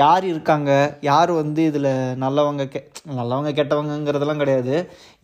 யார் 0.00 0.24
இருக்காங்க? 0.32 0.70
யார் 1.08 1.30
வந்து 1.40 1.62
இதில் 1.70 1.90
நல்லவங்க 2.22 2.64
கெ 2.74 2.80
நல்லவங்க 3.18 3.50
கெட்டவங்கங்கிறதெல்லாம் 3.58 4.42
கிடையாது. 4.42 4.76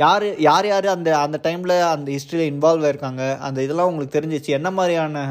யார் 0.04 0.26
யார் 0.48 0.66
யார் 0.72 0.88
அந்த 0.96 1.10
அந்த 1.24 1.38
டைமில் 1.46 1.76
அந்த 1.94 2.08
ஹிஸ்ட்ரியில் 2.16 2.50
இன்வால்வ் 2.52 2.86
ஆயிருக்காங்க? 2.88 3.24
அந்த 3.46 3.58
இதெல்லாம் 3.66 3.90
உங்களுக்கு 3.92 4.18
தெரிஞ்சிச்சு. 4.18 4.50
என்ன 4.58 4.70
மாதிரியான 4.78 5.24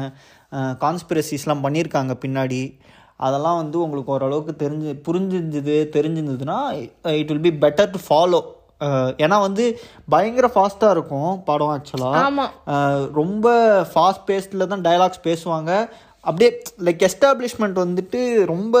கான்ஸ்பிரசிஸ்லாம் 0.84 1.64
பண்ணியிருக்காங்க 1.66 2.14
பின்னாடி? 2.24 2.60
அதெல்லாம் 3.26 3.60
வந்து 3.62 3.76
உங்களுக்கு 3.84 4.14
ஓரளவுக்கு 4.16 4.52
தெரிஞ்சு 4.64 4.90
புரிஞ்சிருந்தது 5.06 5.76
தெரிஞ்சிருந்ததுன்னா 5.96 6.58
it 7.20 7.30
will 7.32 7.46
be 7.48 7.54
better 7.64 7.94
to 7.94 8.00
follow 8.08 8.40
ஏன்னா 9.24 9.36
வந்து 9.46 9.64
பயங்கர 10.14 10.46
ஃபாஸ்ட்டாக 10.54 10.94
இருக்கும் 10.96 11.30
படம் 11.44 11.70
ஆக்சுவலாக 11.74 12.44
ரொம்ப 13.20 13.46
ஃபாஸ்ட் 13.92 14.26
பேஸ்டில் 14.30 14.70
தான் 14.72 14.84
டயலாக்ஸ் 14.86 15.26
பேசுவாங்க. 15.28 15.70
அப்படியே 16.28 16.50
லைக் 16.86 17.02
எஸ்டாப்ளிஷ்மெண்ட் 17.08 17.78
வந்துட்டு 17.82 18.20
ரொம்ப 18.52 18.76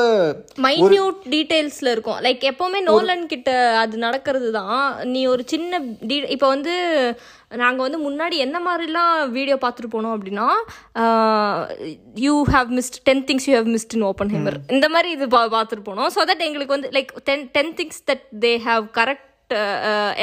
மைன்யூட் 0.66 1.18
டீடைல்ஸ்ல 1.34 1.88
இருக்கும். 1.94 2.20
லைக் 2.26 2.42
எப்பவுமே 2.50 2.80
நோலன் 2.90 3.24
கிட்ட 3.32 3.50
அது 3.82 3.96
நடக்கிறது 4.06 4.50
தான். 4.60 4.80
நீ 5.14 5.22
ஒரு 5.32 5.44
சின்ன 5.54 5.80
டீ 6.10 6.18
இப்போ 6.36 6.48
வந்து 6.54 6.74
நாங்கள் 7.62 7.86
வந்து 7.86 7.98
முன்னாடி 8.06 8.36
என்ன 8.44 8.58
மாதிரிலாம் 8.66 9.12
வீடியோ 9.36 9.56
பார்த்துட்டு 9.64 9.90
போனோம் 9.92 10.14
அப்படின்னா 10.16 10.46
you 12.24 12.32
have 12.54 12.70
missed 12.78 12.98
ten 13.08 13.22
things 13.28 13.46
you 13.48 13.54
have 13.58 13.70
missed 13.74 13.94
in 13.98 14.06
Oppenheimer 14.34 14.58
இந்த 14.76 14.88
மாதிரி 14.94 15.10
இது 15.16 15.28
பா 15.36 15.42
பார்த்துட்டு 15.56 15.86
போனோம். 15.90 16.10
ஸோ 16.16 16.22
தட் 16.30 16.44
எங்களுக்கு 16.48 16.76
வந்து 16.76 16.90
like 16.96 17.12
ten 17.30 17.46
ten 17.56 17.72
things 17.80 18.02
that 18.10 18.26
they 18.46 18.52
have 18.68 18.84
correct 18.98 19.25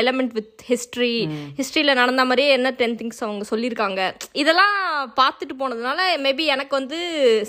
element 0.01 0.33
with 0.37 0.63
history 0.69 1.11
ஹிஸ்ட்ரியில் 1.59 1.99
நடந்த 1.99 2.23
மாதிரியே 2.29 2.49
என்ன 2.57 2.71
டென் 2.79 2.97
திங்ஸ் 3.01 3.23
அவங்க 3.25 3.45
சொல்லியிருக்காங்க. 3.51 4.01
இதெல்லாம் 4.41 4.75
பார்த்துட்டு 5.19 5.55
போனதுனால 5.61 5.99
மேபி 6.25 6.45
எனக்கு 6.55 6.73
வந்து 6.79 6.99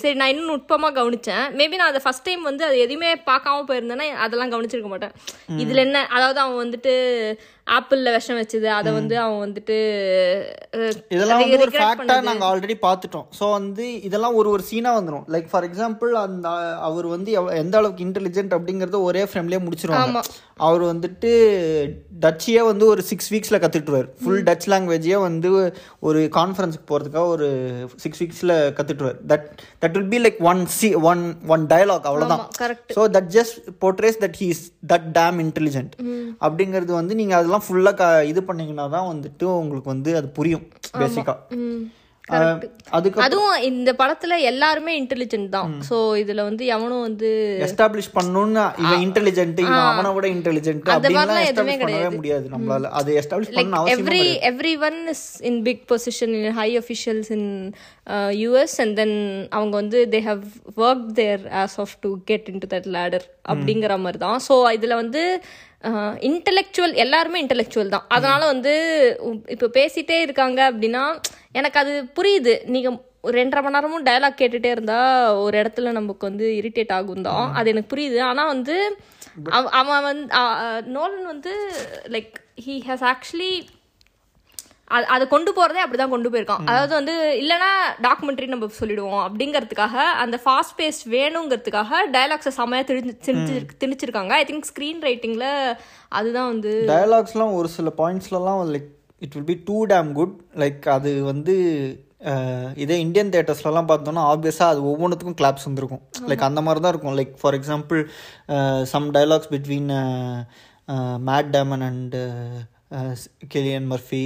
சரி 0.02 0.16
நான் 0.21 0.33
இன்னும் 0.33 0.52
நுட்பமாக 0.52 0.97
கவனிச்சேன். 1.00 1.45
மேபி 1.61 1.78
நான் 1.81 1.93
அதை 1.93 2.02
ஃபர்ஸ்ட் 2.04 2.26
டைம் 2.28 2.45
வந்து 2.50 2.64
அது 2.69 2.78
எதுவுமே 2.85 3.11
பார்க்காம 3.31 3.64
போயிருந்தேன்னா 3.71 4.07
அதெல்லாம் 4.26 4.54
கவனிச்சிருக்க 4.54 4.93
மாட்டேன். 4.95 5.16
இதில் 5.64 5.85
என்ன 5.87 6.07
அதாவது 6.19 6.40
அவன் 6.45 6.62
வந்துட்டு 6.64 6.95
ஆப்பிளில் 7.76 8.14
விஷம் 8.14 8.38
வச்சது 8.38 8.69
அதை 8.78 8.90
வந்து 8.97 9.14
அவன் 9.25 9.43
வந்துட்டு 9.45 9.76
இதெல்லாம் 11.14 11.43
வந்து 11.43 11.61
ஒரு 11.66 11.73
ஃபேக்டாக 11.76 12.26
நாங்கள் 12.28 12.49
ஆல்ரெடி 12.49 12.76
பார்த்துட்டோம். 12.87 13.26
ஸோ 13.38 13.45
வந்து 13.59 13.85
இதெல்லாம் 14.09 14.37
ஒரு 14.40 14.49
ஒரு 14.54 14.64
சீனாக 14.71 14.99
வந்துடும் 14.99 15.25
லைக் 15.35 15.49
ஃபார் 15.52 15.66
எக்ஸாம்பிள் 15.69 16.11
அந்த 16.25 16.49
அவர் 16.88 17.07
வந்து 17.14 17.33
எந்த 17.62 17.75
அளவுக்கு 17.81 18.07
இன்டெலிஜென்ட் 18.09 18.57
அப்படிங்கறத 18.59 19.00
ஒரே 19.11 19.23
ஃப்ரேம்லேயே 19.31 19.62
முடிச்சிருவாங்க. 19.66 20.23
அவர் 20.66 20.83
வந்துட்டு 20.93 21.31
டச்சியே 22.21 22.62
வந்து 22.62 22.85
ஒரு 22.87 23.02
சிக்ஸ் 23.02 23.30
வீக்ஸில் 23.33 23.61
கற்றுட்டுருவார் 23.61 24.09
ஃபுல் 24.21 24.44
டச் 24.44 24.66
லாங்குவேஜையே 24.73 25.18
வந்து 25.21 25.50
ஒரு 26.00 26.21
கான்ஃபரன்ஸுக்கு 26.37 26.87
போகிறதுக்காக 26.88 27.26
ஒரு 27.28 27.49
சிக்ஸ் 27.97 28.23
வீக்ஸில் 28.23 28.54
கற்றுட்டுருவார் 28.76 29.18
that 29.26 29.47
that 29.83 29.97
will 29.97 30.11
be 30.11 30.21
like 30.21 30.38
one 30.44 30.62
C 30.76 30.90
one 31.04 31.25
one 31.49 31.64
dialogue 31.66 32.09
அவ்வளோதான் 32.11 32.44
so 32.97 33.04
that 33.11 33.30
just 33.30 33.59
portrays 33.78 34.21
that 34.21 34.38
he's 34.42 34.62
that 34.87 35.09
damn 35.12 35.38
intelligent 35.38 35.94
அப்படிங்கிறது 36.40 36.92
வந்து 36.92 37.14
நீங்கள் 37.14 37.38
அதெல்லாம் 37.38 37.66
ஃபுல்லாக 37.66 37.97
க 38.00 38.25
இது 38.25 38.42
பண்ணீங்கன்னா 38.44 38.87
தான் 38.88 39.11
வந்துட்டு 39.12 39.47
உங்களுக்கு 39.59 39.90
வந்து 39.90 40.12
அது 40.16 40.30
புரியும் 40.30 40.66
பேசிக்காக 40.99 41.38
அதுவும் 43.25 43.54
இந்த 43.69 43.90
படத்துல 43.99 44.35
எல்லாருமே 44.50 44.93
இன்டெலிஜென்ட் 45.00 45.49
தான். 45.57 45.73
சோ 45.88 45.97
இதுல 46.21 46.40
வந்து 46.49 46.64
எவனும் 46.75 47.02
வந்து 47.07 47.31
எஸ்டாப்ளிஷ் 47.66 48.09
பண்ணணும்னு 48.16 48.62
இவன் 48.83 49.02
இன்டெலிஜென்ட் 49.07 49.59
இவன் 49.64 49.88
அவனை 49.88 50.12
விட 50.16 50.28
இன்டெலிஜென்ட் 50.37 50.87
மாதிரிலாம் 50.87 51.43
எஸ்டாப்ளிஷ் 51.49 51.83
பண்ணவே 51.83 52.11
முடியாது 52.16 52.47
நம்மளால. 52.54 52.93
அது 53.00 53.19
எஸ்டாப்ளிஷ் 53.23 53.52
பண்ண 53.59 53.81
அவசியம் 53.81 54.04
every 54.04 54.23
every 54.50 54.75
one 54.88 54.99
is 55.14 55.26
in 55.50 55.61
big 55.69 55.83
position 55.93 56.33
in 56.38 56.57
high 56.61 56.69
officials 56.83 57.31
in 57.37 57.50
US 58.43 58.78
and 58.85 58.97
then 59.02 59.16
அவங்க 59.59 59.75
வந்து 59.83 60.00
they 60.16 60.23
have 60.31 60.47
work 60.87 61.07
their 61.21 61.45
ass 61.64 61.76
off 61.85 61.95
to 62.07 62.12
get 62.33 62.49
into 62.64 62.71
that 62.75 62.90
ladder 62.97 63.28
அப்படிங்கிற 63.52 64.00
மாதிரி 64.07 64.21
தான் 64.26 64.43
ஸோ 64.49 64.57
இதில் 64.78 65.00
வந்து 65.02 65.25
இன்டலெக்சுவல் 65.93 66.95
எல்லாருமே 66.95 67.47
இன்டலெக்சுவல் 67.47 67.88
தான். 67.88 68.05
அதனால 68.09 68.47
வந்து 68.47 68.75
இப்போ 69.47 69.67
பேசிட்டே 69.67 70.21
இருக்காங்க 70.21 70.73
அப்படின்னா 70.73 71.21
எனக்கு 71.53 71.81
அது 71.81 72.05
புரியுது. 72.17 72.64
நீங்கள் 72.64 72.97
ஒரு 73.21 73.47
ரெண்டரை 73.47 73.62
மணி 73.62 73.71
நேரமும் 73.71 74.07
டயலாக் 74.07 74.41
கேட்டுட்டே 74.41 74.71
இருந்தா 74.71 75.35
ஒரு 75.35 75.59
இடத்துல 75.59 75.91
நமக்கு 75.91 76.26
வந்து 76.26 76.47
இரிட்டேட் 76.47 76.93
ஆகும் 76.93 77.23
தான். 77.23 77.55
அது 77.55 77.71
எனக்கு 77.71 77.97
புரியுது. 77.97 78.21
ஆனால் 78.21 78.47
வந்து 78.47 78.97
அவ- 79.50 79.69
அவன் 79.69 80.03
வந்து 80.03 80.35
நோலன் 80.91 81.25
வந்து 81.25 81.71
லைக் 82.09 82.33
ஹீ 82.67 82.81
ஹாஸ் 82.88 83.12
ஆக்சுவலி 83.12 83.61
அது 84.94 85.06
அதை 85.06 85.24
கொண்டு 85.28 85.50
போறதே 85.52 85.80
அப்படிதான் 85.84 86.08
கொண்டு 86.08 86.30
போயிருக்கான். 86.30 86.64
அதாவது 86.66 86.94
வந்து 86.94 87.14
இல்லைன்னா 87.42 87.70
டாக்குமெண்ட்ரி 88.02 88.46
நம்ம 88.46 88.66
சொல்லிடுவோம் 88.74 89.24
அப்படிங்கிறதுக்காக 89.24 89.94
அந்த 90.16 90.40
ஃபாஸ்ட் 90.44 90.76
பேஸ் 90.76 91.00
வேணுங்கிறதுக்காக 91.10 91.90
டயலாக்ஸை 92.12 92.52
செமையா 92.56 92.84
திணிச்சு 92.84 93.14
திணிச்சு- 93.26 93.76
திணிச்சிருக்காங்க. 93.80 94.32
ஐ 94.32 94.44
திங்க் 94.44 94.68
ஸ்க்ரீன் 94.70 95.02
ரைட்டிங்ல 95.02 95.46
அதுதான் 96.08 96.48
வந்து 96.48 96.72
டயலாக்ஸ்லாம் 96.88 97.54
ஒரு 97.54 97.68
சில 97.68 97.90
பாயிண்ட்ஸ்லலாம் 97.98 98.62
like 98.70 98.88
it 99.22 99.34
will 99.34 99.44
be 99.44 99.62
too 99.64 99.86
damn 99.86 100.12
good 100.12 100.34
like 100.54 100.88
அது 100.88 101.24
வந்து 101.24 101.54
இதே 102.76 103.00
இந்தியன் 103.00 103.30
தேட்டர்ஸ்லலாம் 103.30 103.88
பார்த்தோம்னா 103.88 104.22
ஆப்வியஸாக 104.28 104.68
அது 104.68 104.82
ஒவ்வொன்றுத்துக்கும் 104.84 105.38
கிளாப்ஸ் 105.40 105.66
வந்துருக்கும். 105.66 106.02
லைக் 106.28 106.40
அந்த 106.40 106.60
மாதிரி 106.60 106.82
தான் 106.82 106.92
இருக்கும் 106.92 107.16
like 107.18 107.34
for 107.40 107.54
example 107.54 108.00
some 108.84 109.14
dialogues 109.14 109.50
between 109.50 109.90
Matt 111.26 111.50
Damon 111.52 111.82
and 111.82 112.16
Cillian 113.48 113.90
Murphy 113.92 114.24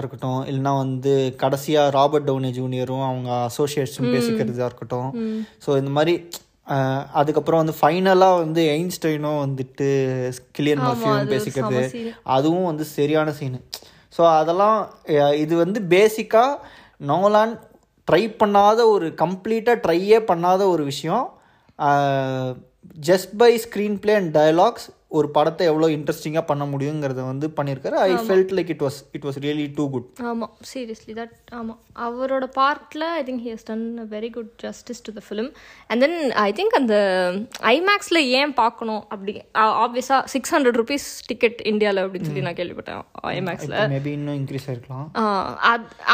இருக்கட்டும். 0.00 0.40
இல்லைனா 0.50 0.72
வந்து 0.84 1.12
கடைசியாக 1.42 1.94
ராபர்ட் 1.98 2.26
டவுனி 2.28 2.50
ஜூனியரும் 2.58 3.04
அவங்க 3.10 3.30
அசோசியேட்ஸும் 3.48 4.10
பேசிக்கிறதா 4.14 4.68
இருக்கட்டும். 4.70 5.10
ஸோ 5.66 5.70
இந்த 5.82 5.92
மாதிரி 5.98 6.14
அதுக்கப்புறம் 7.20 7.60
வந்து 7.62 7.76
ஃபைனலாக 7.80 8.40
வந்து 8.44 8.62
எயின்ஸ்டைனும் 8.74 9.42
வந்துட்டு 9.44 9.88
கிளியன் 10.56 10.82
மர்ஃபியும் 10.86 11.30
பேசிக்கிறது. 11.34 11.82
அதுவும் 12.36 12.68
வந்து 12.70 12.84
சரியான 12.96 13.32
சீனு 13.38 13.60
ஸோ 14.16 14.22
அதெல்லாம் 14.40 14.78
இது 15.44 15.54
வந்து 15.64 15.80
பேசிக்காக 15.94 16.58
நோலான் 17.10 17.54
ட்ரை 18.08 18.22
பண்ணாத 18.40 18.80
ஒரு 18.94 19.06
கம்ப்ளீட்டாக 19.22 19.82
ட்ரையே 19.84 20.18
பண்ணாத 20.30 20.60
ஒரு 20.74 20.82
விஷயம். 20.90 21.24
Just 23.08 23.32
by 23.40 23.50
screenplay 24.02 24.12
and 24.20 24.32
dialogues 24.38 24.86
ஒரு 25.16 25.28
படத்தை 25.34 25.64
எவ்வளோ 25.70 25.88
இன்ட்ரெஸ்டிங்காக 25.96 26.44
பண்ண 26.48 26.64
முடியுங்கிறத 26.70 27.20
வந்து 27.28 27.46
பண்ணியிருக்காரு. 27.58 27.96
I 28.06 28.12
felt 28.28 28.52
like 28.56 28.70
it 28.74 28.82
was 28.86 28.98
it 29.16 29.26
was 29.26 29.38
really 29.44 29.66
too 29.76 29.84
good 29.94 30.08
ஆமாம் 30.30 30.52
சீரியஸ்லி 30.70 31.12
தட் 31.18 31.34
ஆமாம் 31.58 31.78
அவரோட 32.06 32.46
பார்ட்டில் 32.58 33.06
I 33.18 33.22
think 33.28 33.42
he 33.46 33.52
has 33.54 33.66
done 33.70 33.84
a 34.04 34.06
very 34.14 34.30
good 34.36 34.50
justice 34.64 35.02
to 35.08 35.12
the 35.18 35.22
film 35.28 35.50
and 35.90 36.02
then 36.04 36.16
I 36.46 36.48
think 36.60 36.76
அந்த 36.80 36.96
ஐமேக்ஸில் 37.74 38.20
ஏன் 38.40 38.54
பார்க்கணும் 38.62 39.02
அப்படி 39.14 39.34
ஆப்வியஸாக 39.84 40.20
சிக்ஸ் 40.34 40.54
ஹண்ட்ரட் 40.56 40.78
ருபீஸ் 40.82 41.06
டிக்கெட் 41.30 41.60
இந்தியாவில் 41.72 42.02
அப்படின்னு 42.04 42.30
சொல்லி 42.30 42.46
நான் 42.48 42.58
கேள்விப்பட்டேன் 42.60 43.04
ஐமேக்ஸில் 43.36 43.76
மேபி 43.94 44.12
இன்னும் 44.18 44.38
இன்க்ரீஸ் 44.40 44.68
ஆயிருக்கலாம். 44.68 45.06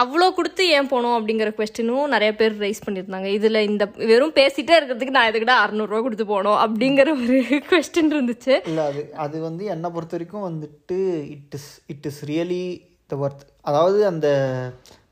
அவ்வளோ 0.03 0.29
கொடுத்து 0.39 0.63
ஏன் 0.77 0.91
போனோம் 0.93 1.17
அப்படிங்கிற 1.19 1.51
கொஸ்டினும் 1.59 2.13
நிறைய 2.17 2.31
பேர் 2.43 2.55
ரைஸ் 2.67 2.85
பண்ணியிருந்தாங்க. 2.87 3.29
இதில் 3.39 3.61
இந்த 3.71 3.85
வெறும் 4.13 4.37
பேசிட்டே 4.41 4.77
இருக்கிறதுக்கு 4.79 5.17
நான் 5.19 5.31
எதுக்கிட்ட 5.31 5.57
அறநூறுவா 5.65 6.03
கொடுத்து 6.07 6.27
போனோம் 6.35 6.61
அப்படிங்கிற 6.67 7.09
ஒரு 7.19 7.39
கொஸ்டின் 7.73 8.13
இருந்துச்சு. 8.15 8.55
இல்லை 8.89 9.13
அது 9.17 9.41
வந்து 9.41 9.65
என்னை 9.65 9.91
பொறுத்த 9.91 10.17
வரைக்கும் 10.17 10.47
வந்துட்டு 10.49 10.99
it 11.31 11.55
is 11.55 11.81
it 11.87 12.07
is 12.07 12.25
really 12.25 12.65
the 13.11 13.17
worth 13.17 13.43
அதாவது 13.61 14.07
அந்த 14.07 14.29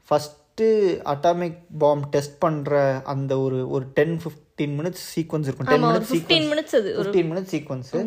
ஃபஸ்ட்டு 0.09 0.69
அட்டாமிக் 1.05 1.61
பாம் 1.79 2.09
டெஸ்ட் 2.11 2.45
பண்ணுற 2.45 2.75
அந்த 3.05 3.39
ஒரு 3.39 3.71
ஒரு 3.71 3.85
டென் 3.93 4.17
ஃபிஃப்டீன் 4.19 4.75
மினிட்ஸ் 4.79 5.05
சீக்வன்ஸ் 5.15 5.47
இருக்கும். 5.47 5.69
Ten 5.69 5.85
minutes 5.85 6.11
fifteen 6.11 6.49
minutes 6.49 6.77
fifteen 6.99 7.31
minutes 7.31 7.53
sequence 7.55 8.01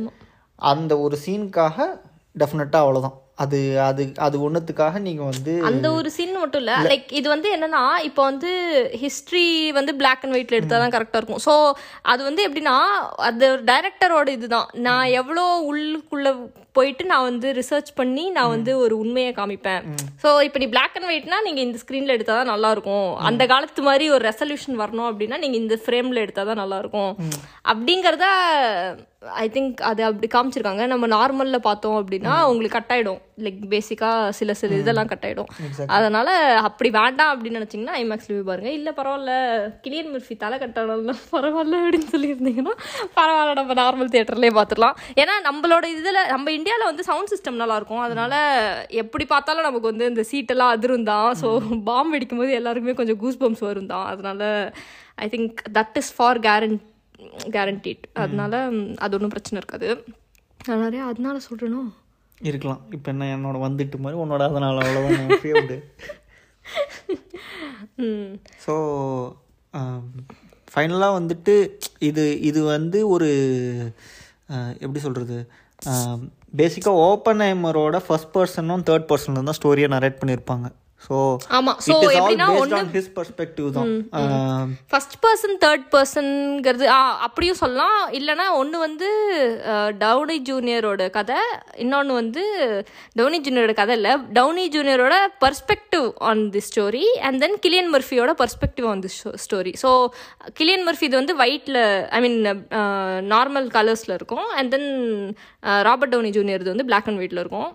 அந்த 0.60 1.00
ஒரு 1.00 1.18
சீனுக்காக 1.26 1.78
டெஃபினட்டாக 2.36 2.84
அவ்வளோதான் 2.86 3.18
அது 3.38 3.60
அது 3.86 4.04
அது 4.26 4.36
ஒன்றுத்துக்காக 4.46 5.00
நீங்கள் 5.00 5.30
வந்து 5.32 5.54
அந்த 5.70 5.88
ஒரு 5.92 6.10
சீன் 6.16 6.36
மட்டும் 6.42 6.62
இல்ல. 6.64 6.74
லைக் 6.90 7.08
இது 7.20 7.28
வந்து 7.30 7.48
என்னன்னா 7.56 7.84
இப்போ 8.08 8.22
வந்து 8.24 8.50
ஹிஸ்ட்ரி 9.04 9.46
வந்து 9.78 9.94
பிளாக் 10.02 10.24
அண்ட் 10.24 10.36
ஒயிட்ல 10.38 10.60
எடுத்தா 10.60 10.80
தான் 10.84 10.94
கரெக்டா 10.96 11.20
இருக்கும். 11.22 11.44
ஸோ 11.48 11.54
அது 12.12 12.22
வந்து 12.24 12.42
எப்படின்னா 12.48 12.76
அது 13.30 13.48
டைரக்டரோட 13.72 14.30
இதுதான். 14.38 14.68
நான் 14.88 15.14
எவ்வளோ 15.22 15.46
உள்ளுக்குள்ள 15.72 16.32
போயிட்டு 16.78 17.04
நான் 17.12 17.28
வந்து 17.30 17.48
ரிசர்ச் 17.60 17.92
பண்ணி 18.00 18.26
நான் 18.38 18.54
வந்து 18.56 18.72
ஒரு 18.84 18.96
உண்மையை 19.04 19.32
காமிப்பேன். 19.40 19.84
ஸோ 20.24 20.30
இப்போ 20.48 20.60
நீ 20.64 20.68
பிளாக் 20.76 20.98
அண்ட் 20.98 21.10
ஒயிட்னா 21.12 21.40
நீங்க 21.48 21.62
இந்த 21.68 21.80
ஸ்க்ரீன்ல 21.84 22.18
எடுத்தா 22.18 22.36
தான் 22.40 22.54
நல்லா 22.54 22.72
இருக்கும் 22.76 23.10
அந்த 23.30 23.46
காலத்து 23.54 23.88
மாதிரி 23.90 24.08
ஒரு 24.18 24.24
ரெசல்யூஷன் 24.32 24.82
வரணும் 24.84 25.10
அப்படின்னா 25.12 25.40
நீங்க 25.46 25.58
இந்த 25.64 25.78
ஃப்ரேம்ல 25.86 26.24
எடுத்தா 26.26 26.46
தான் 26.52 26.62
நல்லா 26.64 26.80
இருக்கும் 26.84 27.12
அப்படிங்கறத 27.74 28.26
ஐ 29.42 29.46
திங்க் 29.56 29.82
அது 29.90 30.02
அப்படி 30.08 30.28
காமிச்சிருக்காங்க. 30.32 30.86
நம்ம 30.92 31.06
நார்மல்ல 31.14 31.58
பார்த்தோம் 31.68 31.98
அப்படின்னா 32.00 32.34
உங்களுக்கு 32.50 32.76
கட் 32.78 32.92
ஆயிடும். 32.94 33.20
லைக் 33.44 33.62
பேசிக்கா 33.74 34.10
சில 34.40 34.54
சில 34.62 34.78
இதெல்லாம் 34.82 35.10
கட் 35.12 35.24
ஆயிடும். 35.28 35.52
அதனால 35.98 36.30
அப்படி 36.68 36.90
வேண்டாம் 36.98 37.32
அப்படின்னு 37.34 37.60
நினைச்சீங்கன்னா 37.60 37.96
ஐமேக்ஸ்ல 38.00 38.34
போய் 38.36 38.50
பாருங்க. 38.50 38.72
இல்ல 38.80 38.90
பரவாயில்ல. 38.98 39.32
கிளியன் 39.86 40.12
மிர்ஃபி 40.14 40.36
தலை 40.44 40.58
கட்டாலும் 40.64 41.22
பரவாயில்ல 41.36 41.80
அப்படின்னு 41.84 42.10
சொல்லியிருந்தீங்கன்னா 42.16 42.74
பரவாயில்ல 43.20 43.56
நம்ம 43.62 43.78
நார்மல் 43.82 44.12
தியேட்டர்லயே 44.16 44.54
பார்த்துடலாம். 44.58 44.98
ஏன்னா 45.22 45.38
நம்மளோட 45.48 45.86
இதுல 45.96 46.26
நம்ம 46.34 46.52
இந்தியாவில் 46.64 46.90
வந்து 46.90 47.04
சவுண்ட் 47.08 47.32
சிஸ்டம் 47.32 47.62
நல்லா 47.62 47.76
இருக்கும் 47.80 48.04
அதனால 48.06 48.34
எப்படி 49.02 49.26
பார்த்தாலும் 49.32 49.68
நமக்கு 49.68 49.92
வந்து 49.92 50.06
இந்த 50.12 50.24
சீட்டெல்லாம் 50.32 50.74
அதிரும் 50.76 51.10
தான் 51.10 51.30
ஸோ 51.42 51.50
பாம்பு 51.90 52.14
வெடிக்கும் 52.16 52.42
போது 52.42 52.52
எல்லாருக்குமே 52.60 52.96
கொஞ்சம் 53.00 53.20
கூஸ் 53.24 53.40
பம்ப்ஸ் 53.42 53.66
வரும் 53.68 53.90
தான் 53.94 54.06
அதனால 54.12 54.42
I 55.26 55.28
think 55.34 55.60
that 55.78 55.98
is 56.02 56.12
for 56.18 56.40
guarantee 56.48 56.80
guaranteed 57.56 58.06
அதனால 58.24 58.54
அது 59.04 59.16
ஒன்றும் 59.18 59.34
பிரச்சனை 59.36 59.58
இருக்காது. 59.62 59.90
நிறைய 60.82 61.04
அதனால 61.12 61.36
சொல்கிறேனோ 61.48 61.82
இருக்கலாம். 62.50 62.82
இப்போ 62.96 63.08
என்ன 63.12 63.28
என்னோட 63.36 63.58
வந்துட்டு 63.66 63.98
மாதிரி 64.04 64.20
உன்னோட 64.24 64.44
அதனால் 64.50 64.80
அவ்வளோதான் 64.84 65.30
ஸோ 68.66 68.74
ஃபைனலாக 70.74 71.18
வந்துட்டு 71.20 71.56
இது 72.10 72.26
இது 72.50 72.60
வந்து 72.76 73.00
ஒரு 73.16 73.30
எப்படி 74.84 75.02
சொல்கிறது 75.06 75.38
பேசிக்காக 76.58 77.04
ஓப்பன் 77.04 77.42
ஐமரோட 77.42 78.00
ஃபர்ஸ்ட் 78.08 78.32
பர்சனும் 78.34 78.84
தேர்ட் 78.84 79.08
பர்சனும் 79.10 79.44
தான் 79.44 79.60
ஸ்டோரியை 79.62 79.90
நரேட் 79.90 80.20
பண்ணியிருப்பாங்க 80.20 80.68
ஸோ 81.06 81.18
ஆமா. 81.58 81.72
ஸோ 81.86 81.96
எப்படின்னா 82.18 82.48
ஆன் 82.80 82.92
ஹிஸ் 82.96 83.10
பர்ஸ்பெக்டிவ் 83.18 83.68
தான். 83.78 83.90
ஃபர்ஸ்ட் 84.92 85.16
பர்சன் 85.26 85.56
தேர்ட் 85.64 85.86
பர்சன்ங்கிறது 85.96 86.86
அப்படியும் 87.28 87.60
சொல்லலாம். 87.62 88.00
இல்லைன்னா 88.20 88.48
ஒன்று 88.62 88.78
வந்து 88.86 89.10
டவுனி 90.04 90.38
ஜூனியரோட 90.50 91.10
கதை 91.18 91.40
இன்னொன்று 91.86 92.14
வந்து 92.22 92.44
டவுனி 93.20 93.40
ஜூனியரோட 93.48 93.76
கதை 93.82 93.96
இல்லை. 94.00 94.14
Downey 94.40 94.66
ஜூனியரோட 94.78 95.18
perspective 95.46 96.08
on 96.32 96.44
the 96.56 96.64
story 96.70 97.06
and 97.28 97.42
then 97.46 97.58
Cillian 97.68 97.92
மர்ஃபியோட 97.98 98.34
perspective 98.44 98.90
on 98.94 99.04
the 99.08 99.14
story 99.46 99.76
so 99.84 99.92
Cillian 100.62 100.86
Murphy 100.90 101.08
இது 101.10 101.22
வந்து 101.22 101.38
ஒயிட்டில் 101.44 101.82
ஐ 102.18 102.22
மீன் 102.26 102.40
நார்மல் 103.36 103.70
கலர்ஸில் 103.78 104.18
இருக்கும். 104.20 104.48
And 104.58 104.72
then 104.76 104.90
Robert 105.90 106.14
Downey 106.16 106.34
Junior 106.40 106.64
இது 106.64 106.76
வந்து 106.76 106.90
பிளாக் 106.92 107.08
அண்ட் 107.10 107.22
ஒயிட்டில் 107.24 107.44
இருக்கும். 107.46 107.72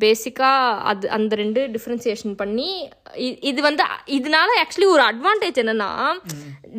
பேசிக்காக 0.00 0.78
அது 0.82 1.06
அந்த 1.08 1.34
ரெண்டு 1.34 1.60
டிஃப்ரென்சியேஷன் 1.66 2.34
பண்ணி 2.34 2.70
இது 3.50 3.60
வந்து 3.68 3.84
இதனால 4.18 4.48
ஆக்சுவலி 4.62 4.88
ஒரு 4.94 5.02
அட்வான்டேஜ் 5.10 5.60
என்னன்னா 5.62 5.90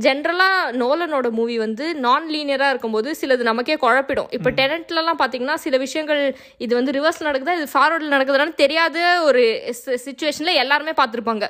ஜென்ரலாக 0.05 0.71
நோலனோட 0.81 1.27
மூவி 1.39 1.55
வந்து 1.63 1.85
நான் 2.05 2.29
லீனியராக 2.35 2.73
இருக்கும்போது 2.73 3.09
சிலது 3.19 3.43
நமக்கே 3.49 3.75
குழப்பிடும். 3.83 4.29
இப்போ 4.37 4.49
டெனண்ட்லலாம் 4.59 5.19
பார்த்தீங்கன்னா 5.19 5.57
சில 5.65 5.77
விஷயங்கள் 5.83 6.21
இது 6.65 6.73
வந்து 6.77 6.95
ரிவர்ஸ் 6.97 7.21
நடக்குதா 7.27 7.55
இது 7.59 7.67
ஃபார்வர்டில் 7.73 8.13
நடக்குதுன்னு 8.15 8.55
தெரியாத 8.63 8.97
ஒரு 9.27 9.43
சுச்சுவேஷனில் 10.05 10.59
எல்லாருமே 10.63 10.93
பார்த்துருப்பாங்க 10.99 11.47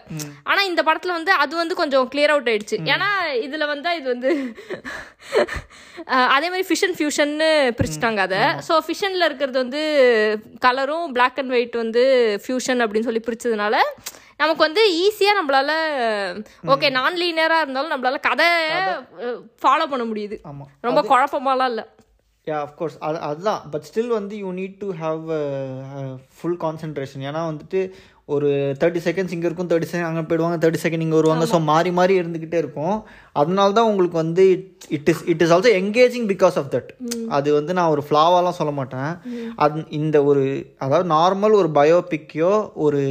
ஆனால் 0.50 0.68
இந்த 0.72 0.84
படத்தில் 0.88 1.18
வந்து 1.18 1.34
அது 1.44 1.54
வந்து 1.62 1.78
கொஞ்சம் 1.82 2.10
கிளியர் 2.16 2.34
அவுட் 2.34 2.50
ஆயிடுச்சு. 2.54 2.80
ஏன்னா 2.94 3.10
இதில் 3.46 3.72
வந்து 3.74 3.96
இது 4.00 4.08
வந்து 4.14 4.32
அதே 6.36 6.48
மாதிரி 6.52 6.68
ஃபிஷன் 6.70 6.96
ஃபியூஷன்னு 6.98 7.50
பிரிச்சுட்டாங்க 7.80 8.20
அதை. 8.28 8.42
ஸோ 8.68 8.76
ஃபிஷனில் 8.88 9.28
இருக்கிறது 9.28 9.58
வந்து 9.64 9.84
கலரும் 10.68 11.08
Black 11.18 11.38
அண்ட் 11.42 11.56
ஒயிட் 11.58 11.82
வந்து 11.84 12.04
ஃபியூஷன் 12.46 12.84
அப்படின்னு 12.86 13.10
சொல்லி 13.10 13.26
பிரிச்சதுனால 13.30 13.76
நமக்கு 14.42 14.66
வந்து 14.68 14.84
ஈஸியாக 15.04 15.40
நம்மளால 15.40 15.72
ஓகே 16.74 16.90
நான் 16.98 17.20
லீனியராக 17.24 17.64
இருந்தாலும் 17.64 17.94
நம்மளால 17.94 18.20
கதை 18.30 18.48
ஃபாலோ 19.64 19.88
பண்ண 19.92 20.06
முடியுது. 20.12 20.38
ஆமாம் 20.52 20.72
ரொம்ப 20.88 21.02
குழப்பமாலாம் 21.12 21.72
இல்லை. 21.74 21.86
யா 22.48 22.56
அஃப்கோர்ஸ் 22.66 22.98
அது 23.08 23.20
அதுதான். 23.28 23.62
பட் 23.74 23.86
ஸ்டில் 23.90 24.16
வந்து 24.18 24.38
you 24.44 24.50
need 24.60 24.76
to 24.80 24.88
have 25.04 25.22
full 26.38 26.58
concentration 26.64 27.24
ஏன்னா 27.30 27.42
வந்துட்டு 27.52 27.82
ஒரு 28.30 28.50
தேர்ட்டி 28.82 29.00
செகண்ட்ஸ் 29.06 29.34
இங்கே 29.36 29.48
இருக்கும் 29.48 29.70
தேர்ட்டி 29.70 29.88
செகண்ட் 29.88 30.08
அங்கே 30.08 30.22
போயிடுவாங்க 30.22 30.58
தேர்ட்டி 30.58 30.82
செகண்ட் 30.84 31.04
இங்கே 31.04 31.18
வருவாங்க. 31.18 31.46
ஸோ 31.46 31.58
மாறி 31.66 31.92
மாறி 31.92 32.14
இருந்துக்கிட்டே 32.20 32.60
இருக்கும். 32.62 32.94
அதனால 33.36 33.74
தான் 33.74 33.90
உங்களுக்கு 33.90 34.18
வந்து 34.18 34.44
it 34.90 35.10
is 35.10 35.24
it 35.26 35.42
is 35.42 35.52
also 35.52 35.72
engaging 35.80 36.28
because 36.30 36.58
of 36.58 36.70
that 36.72 36.92
அது 37.30 37.50
வந்து 37.54 37.74
நான் 37.74 37.90
ஒரு 37.90 38.04
ஃப்ளாவாலாம் 38.08 38.58
சொல்ல 38.58 38.72
மாட்டேன். 38.72 39.10
அது 39.58 39.84
இந்த 40.00 40.18
ஒரு 40.24 40.44
அதாவது 40.78 41.08
நார்மல் 41.10 41.58
ஒரு 41.58 41.70
பயோபிக்கையோ 41.74 42.54
ஒரு 42.84 43.02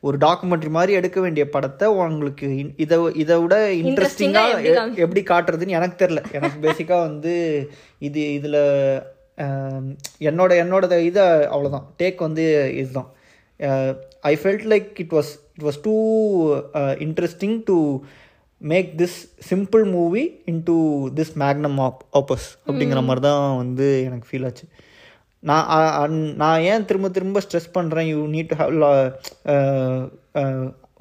ஒரு 0.00 0.18
டாக்குமெண்ட்ரி 0.18 0.70
மாதிரி 0.70 0.92
எடுக்க 0.92 1.20
வேண்டிய 1.20 1.46
படத்தை 1.48 1.88
உங்களுக்கு 2.00 2.48
இன்- 2.58 2.74
இதை 2.76 2.98
இதை 3.16 3.38
விட 3.38 3.54
இன்ட்ரெஸ்டிங்காக 3.82 4.52
எப்படி 4.72 4.74
எப்படி 5.04 5.22
காட்டுறதுன்னு 5.26 5.78
எனக்கு 5.78 5.98
தெரில 6.04 6.22
எனக்கு 6.32 6.58
பேசிக்காக 6.60 7.00
வந்து 7.00 7.34
இது 8.00 8.20
இதில் 8.34 8.60
என்னோட 10.28 10.52
என்னோட 10.62 10.84
இது 11.02 11.20
அவ்வளோதான் 11.54 11.88
டேக் 11.98 12.20
வந்து 12.20 12.44
இதுதான். 12.78 13.10
I 14.22 14.32
felt 14.42 14.66
like 14.72 14.88
it 15.04 15.14
was 15.18 15.30
it 15.56 15.64
was 15.68 15.80
too 15.86 15.94
interesting 17.06 17.56
to 17.70 17.76
make 18.60 18.88
this 19.00 19.18
simple 19.50 19.84
movie 19.96 20.24
into 20.52 20.76
this 21.18 21.32
magnum 21.42 21.78
op 21.86 22.02
opus 22.20 22.48
அப்படிங்கிற 22.66 23.02
மாதிரி 23.08 23.22
தான் 23.28 23.56
வந்து 23.56 23.86
எனக்கு 24.08 24.28
ஃபீல் 24.30 24.46
ஆச்சு. 24.48 24.66
நான் 25.42 26.16
நான் 26.42 26.60
ஏன் 26.72 26.84
திரும்ப 26.88 27.10
திரும்ப 27.16 27.42
ஸ்ட்ரெஸ் 27.46 27.74
பண்ணுறேன் 27.78 28.08
you 28.12 28.20
need 28.34 28.50
to 28.52 28.58
have 28.62 28.74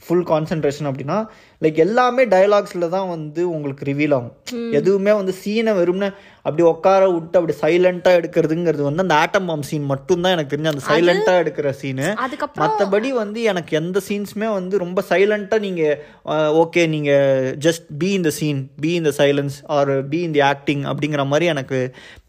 full 0.05 0.23
concentration 0.31 0.87
அப்படின்னா 0.89 1.17
லைக் 1.63 1.79
எல்லாமே 1.85 2.23
டயலாக்ஸில் 2.33 2.93
தான் 2.93 3.09
வந்து 3.15 3.41
உங்களுக்கு 3.55 3.87
ரிவீல் 3.89 4.13
ஆகும். 4.17 4.35
எதுவுமே 4.79 5.11
வந்து 5.11 5.33
சீனை 5.41 5.71
வெறும்னு 5.79 6.09
அப்படி 6.49 6.65
உட்கார 6.73 7.01
விட்டு 7.15 7.39
அப்படி 7.39 7.55
சைலண்ட்டாக 7.63 8.19
எடுக்கிறதுங்கிறது 8.19 8.83
வந்து 8.89 9.05
அந்த 9.05 9.17
ஆட்டம் 9.23 9.49
பாம் 9.51 9.65
சீன் 9.69 9.89
மட்டும்தான் 9.93 10.35
எனக்கு 10.35 10.53
தெரிஞ்ச. 10.53 10.71
அந்த 10.73 10.85
சைலண்ட்டாக 10.91 11.41
எடுக்கிற 11.43 11.71
சீனு 11.81 12.07
மற்றபடி 12.63 13.11
வந்து 13.21 13.39
எனக்கு 13.53 13.71
எந்த 13.81 14.01
சீன்ஸுமே 14.09 14.49
வந்து 14.59 14.83
ரொம்ப 14.85 14.99
சைலண்ட்டாக 15.11 15.65
நீங்கள் 15.67 15.97
ஓகே 16.61 16.81
நீங்கள் 16.95 17.49
ஜஸ்ட் 17.65 17.85
பி 18.01 18.09
இந்த 18.19 18.31
சீன் 18.39 18.61
பி 18.83 18.91
இந்த 19.01 19.13
சைலன்ஸ் 19.19 19.57
ஆர் 19.77 19.91
பி 20.13 20.21
இந்த 20.27 20.39
ஆக்டிங் 20.51 20.83
அப்படிங்கிற 20.91 21.25
மாதிரி 21.31 21.47
எனக்கு 21.53 21.79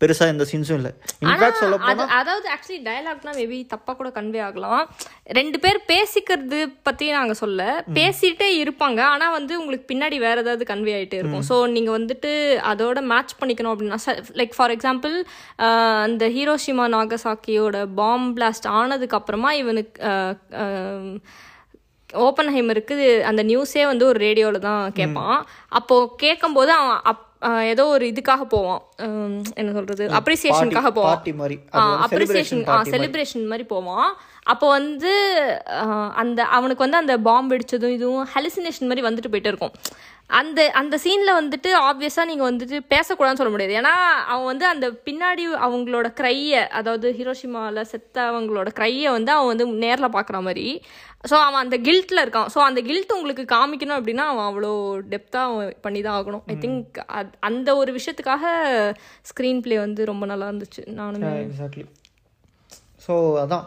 பெருசாக 0.01 0.35
எந்த 0.35 0.45
சீன்ஸும் 0.51 0.79
இல்லை. 0.81 0.93
இன்ஃபேக்ட் 1.25 1.61
சொல்ல 1.63 1.79
அது 1.93 2.03
அதாவது 2.21 2.47
ஆக்சுவலி 2.55 2.81
டயலாக்னா 2.89 3.33
மேபி 3.39 3.59
தப்பா 3.75 3.93
கூட 4.01 4.09
கன்வே 4.19 4.41
ஆகலாம். 4.49 4.83
ரெண்டு 5.39 5.59
பேர் 5.65 5.79
பேசிக்கிறது 5.93 6.61
பத்தி 6.89 7.09
நாங்க 7.19 7.35
சொல்ல. 7.43 7.61
பேசிட்டே 7.99 8.49
இருப்பாங்க. 8.63 9.01
ஆனா 9.15 9.27
வந்து 9.39 9.53
உங்களுக்கு 9.61 9.87
பின்னாடி 9.93 10.17
வேற 10.27 10.37
ஏதாவது 10.45 10.65
கன்வே 10.73 10.95
ஆயிட்டே 10.99 11.21
இருக்கும். 11.21 11.45
ஸோ 11.51 11.57
நீங்க 11.75 11.91
வந்துட்டு 11.99 12.31
அதோட 12.73 12.99
மேட்ச் 13.13 13.35
பண்ணிக்கணும் 13.41 13.73
அப்படின்னா 13.75 13.99
லைக் 14.41 14.57
ஃபார் 14.57 14.75
எக்ஸாம்பிள் 14.77 15.15
அந்த 16.07 16.27
ஹீரோஷிமா 16.37 16.87
நாகசாக்கியோட 16.97 17.79
பாம் 18.01 18.29
பிளாஸ்ட் 18.37 18.69
ஆனதுக்கு 18.81 19.19
அப்புறமா 19.21 19.53
இவனுக்கு 19.63 20.13
ஓப்பன் 22.27 22.53
ஹைமருக்கு 22.55 22.95
அந்த 23.31 23.43
நியூஸே 23.51 23.83
வந்து 23.93 24.05
ஒரு 24.07 24.19
ரேடியோவில் 24.27 24.65
தான் 24.69 24.85
கேட்பான் 24.93 25.37
அப்போ 25.81 25.97
கேட்கும்போது 26.25 26.73
அவன் 26.73 27.01
அப் 27.11 27.27
ஏதோ 27.73 27.85
ஒரு 27.87 28.05
இதுக்காக 28.07 28.43
போவான். 28.55 28.81
என்ன 29.61 29.71
சொல்றது? 29.77 30.05
அப்ரிசியேஷனுக்காக 30.19 30.91
போவான். 30.97 31.21
அப்ரிசியேஷன் 32.07 32.65
செலிப்ரேஷன் 32.95 33.47
மாதிரி. 33.53 33.65
போவான். 33.75 34.11
அப்போ 34.53 34.67
வந்து 34.69 35.13
அந்த 36.23 36.41
அவனுக்கு 36.57 36.85
வந்து 36.85 37.01
அந்த 37.03 37.15
பாம்பு 37.29 37.53
வெடிச்சதும் 37.55 37.97
இதுவும் 37.99 38.29
ஹெலிசினேஷன் 38.35 38.91
மாதிரி 38.91 39.07
வந்துட்டு 39.09 39.33
போயிட்டே 39.33 39.53
இருக்கும். 39.53 39.75
அந்த 40.39 40.61
அந்த 40.81 40.95
சீனில் 41.05 41.39
வந்துட்டு 41.39 41.71
ஆப்வியஸாக 41.89 42.27
நீங்கள் 42.31 42.49
வந்துட்டு 42.51 42.77
பேசக்கூடாதுன்னு 42.93 43.41
சொல்ல 43.41 43.53
முடியாது. 43.55 43.75
ஏன்னா 43.81 43.95
அவன் 44.33 44.49
வந்து 44.51 44.67
அந்த 44.67 44.87
பின்னாடி 45.07 45.45
அவங்களோட 45.67 46.09
க்ரையை 46.21 46.61
அதாவது 46.81 47.09
ஹிரோஷிமாவில் 47.19 47.89
செத்த 47.93 48.17
அவங்களோட 48.33 48.69
வந்து 49.17 49.33
அவன் 49.37 49.51
வந்து 49.53 49.67
நேரில் 49.85 50.15
பார்க்குற 50.17 50.41
மாதிரி. 50.49 50.67
ஸோ 51.31 51.37
அவன் 51.47 51.63
அந்த 51.65 51.77
கில்ட்டில் 51.87 52.23
இருக்கான். 52.25 52.51
ஸோ 52.55 52.59
அந்த 52.67 52.81
கில்ட் 52.81 53.17
உங்களுக்கு 53.17 53.45
காமிக்கணும் 53.55 53.99
அப்படின்னா 53.99 54.27
அவன் 54.33 54.47
அவ்வளோ 54.51 54.73
டெப்த்தாக 55.13 55.51
அவன் 55.51 55.75
பண்ணி 55.81 56.01
தான் 56.07 56.19
ஆகணும் 56.21 56.45
ஐ 56.53 56.57
திங்க் 56.65 57.01
அந்த 57.51 57.77
ஒரு 57.77 57.93
விஷயத்துக்காக 57.99 58.45
ஸ்க்ரீன் 59.31 59.63
பிளே 59.67 59.79
வந்து 59.79 60.05
ரொம்ப 60.13 60.27
நல்லா 60.27 60.49
இருந்துச்சு. 60.51 60.85
நானுமே 61.01 61.33
எக்ஸாக்ட்லி 61.47 61.87
ஸோ 63.07 63.15
அதான். 63.45 63.67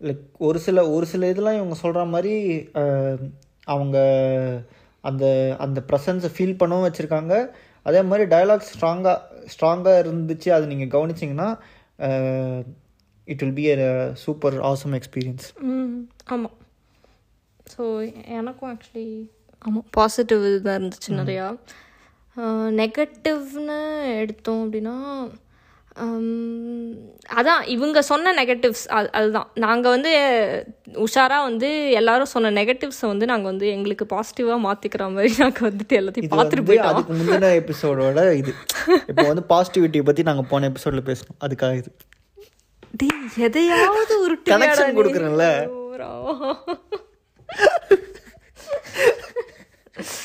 லைக் 0.00 0.24
ஒரு 0.48 0.58
சில 0.58 0.88
ஒரு 0.88 1.06
சில 1.06 1.28
இதெல்லாம் 1.28 1.58
இவங்க 1.60 1.76
சொல்கிற 1.82 2.04
மாதிரி 2.04 2.34
அவங்க 3.74 3.98
அந்த 5.10 5.24
அந்த 5.64 5.78
ப்ரெசன்ஸை 5.90 6.30
ஃபீல் 6.36 6.58
பண்ணவும் 6.62 6.86
வச்சுருக்காங்க. 6.88 7.34
அதே 7.88 8.00
மாதிரி 8.10 8.24
டயலாக்ஸ் 8.34 8.72
ஸ்ட்ராங்காக 8.74 9.18
ஸ்ட்ராங்காக 9.52 10.02
இருந்துச்சு. 10.04 10.48
அது 10.56 10.70
நீங்கள் 10.72 10.92
கவனிச்சிங்கன்னா 10.96 11.48
it 13.32 13.42
will 13.42 13.56
be 13.58 13.64
a 13.72 13.76
super 14.24 14.56
awesome 14.70 14.94
experience 14.98 15.46
hmm 15.70 15.94
ஆமாம் 16.34 16.56
ஸோ 17.72 17.82
எனக்கும் 18.38 18.70
ஆக்சுவலி 18.72 19.08
ஆமாம் 19.66 19.86
பாசிட்டிவ் 19.96 20.42
இதுதான் 20.48 20.78
இருந்துச்சு 20.78 21.10
நிறையா. 21.20 21.46
நெகட்டிவ்னு 22.80 23.78
எடுத்தோம் 24.20 24.62
அப்படின்னா 24.64 24.96
அதான் 27.38 27.62
இவங்க 27.74 27.98
சொன்ன 28.08 28.32
நெகட்டிவ்ஸ் 28.38 28.84
அது 28.96 29.08
அதுதான். 29.18 29.48
நாங்கள் 29.64 29.94
வந்து 29.94 30.12
உஷாராக 31.04 31.46
வந்து 31.48 31.68
எல்லாரும் 32.00 32.30
சொன்ன 32.32 32.52
நெகட்டிவ்ஸை 32.58 33.06
வந்து 33.12 33.26
நாங்கள் 33.32 33.50
வந்து 33.52 33.66
எங்களுக்கு 33.76 34.06
பாசிட்டிவாக 34.14 34.58
மாற்றிக்கிற 34.66 35.06
மாதிரி 35.16 35.30
நாங்கள் 35.42 35.66
வந்துட்டு 35.68 35.98
எல்லாத்தையும் 36.00 36.32
பார்த்துட்டு 36.34 36.66
போயிட்டோம். 36.70 36.90
அதுக்கு 36.94 37.18
முந்தின 37.20 37.52
எபிசோடோட 37.60 38.24
இது. 38.40 38.54
இப்போ 39.10 39.26
வந்து 39.30 39.44
பாசிட்டிவிட்டியை 39.52 40.06
பற்றி 40.08 40.24
நாங்கள் 40.30 40.50
போன 40.52 40.68
எபிசோடில் 40.72 41.08
பேசணும் 41.10 41.40
அதுக்காக 41.46 41.78
இது. 41.82 41.92
டேய் 43.00 43.40
எதையாவது 43.48 44.14
ஒரு 44.24 44.34
Connection 44.50 44.90
கொடுக்குறேன்ல. 44.98 45.46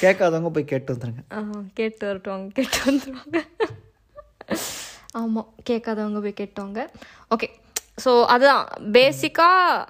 கேட்காதவங்க 0.04 0.50
போய் 0.56 0.72
கேட்டு 0.72 0.94
வந்துருங்க. 0.94 1.24
கேட்டு 1.80 2.04
வரட்டுவாங்க 2.10 2.48
கேட்டு 2.60 2.80
வந்துடுவாங்க 2.90 3.38
ஆமாம் 5.16 5.54
கேட்காதவங்க 5.70 6.20
போய் 6.22 6.40
கேட்டவங்க. 6.42 6.82
ஓகே 7.30 7.48
ஸோ 8.06 8.12
அதுதான். 8.26 8.66
பேசிக்காக 8.92 9.88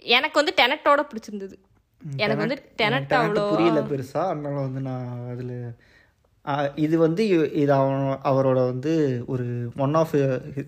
எனக்கு 0.00 0.36
வந்து 0.40 0.54
டெனட்டோட 0.56 1.00
பிடிச்சிருந்தது. 1.10 1.56
எனக்கு 2.00 2.44
வந்து 2.44 2.58
டெனட் 2.76 3.12
அவ்வளோ 3.18 3.44
புரியல 3.50 3.80
பெருசா. 3.80 4.22
அதனால 4.28 4.56
வந்து 4.60 4.80
நான் 4.80 5.28
அதில் 5.32 5.56
இது 6.74 6.98
வந்து 6.98 7.22
இது 7.52 7.72
அவன் 7.72 8.02
அவரோட 8.30 8.58
வந்து 8.72 8.92
ஒரு 9.26 9.44
ஒன் 9.76 9.94
ஆஃப் 9.94 10.14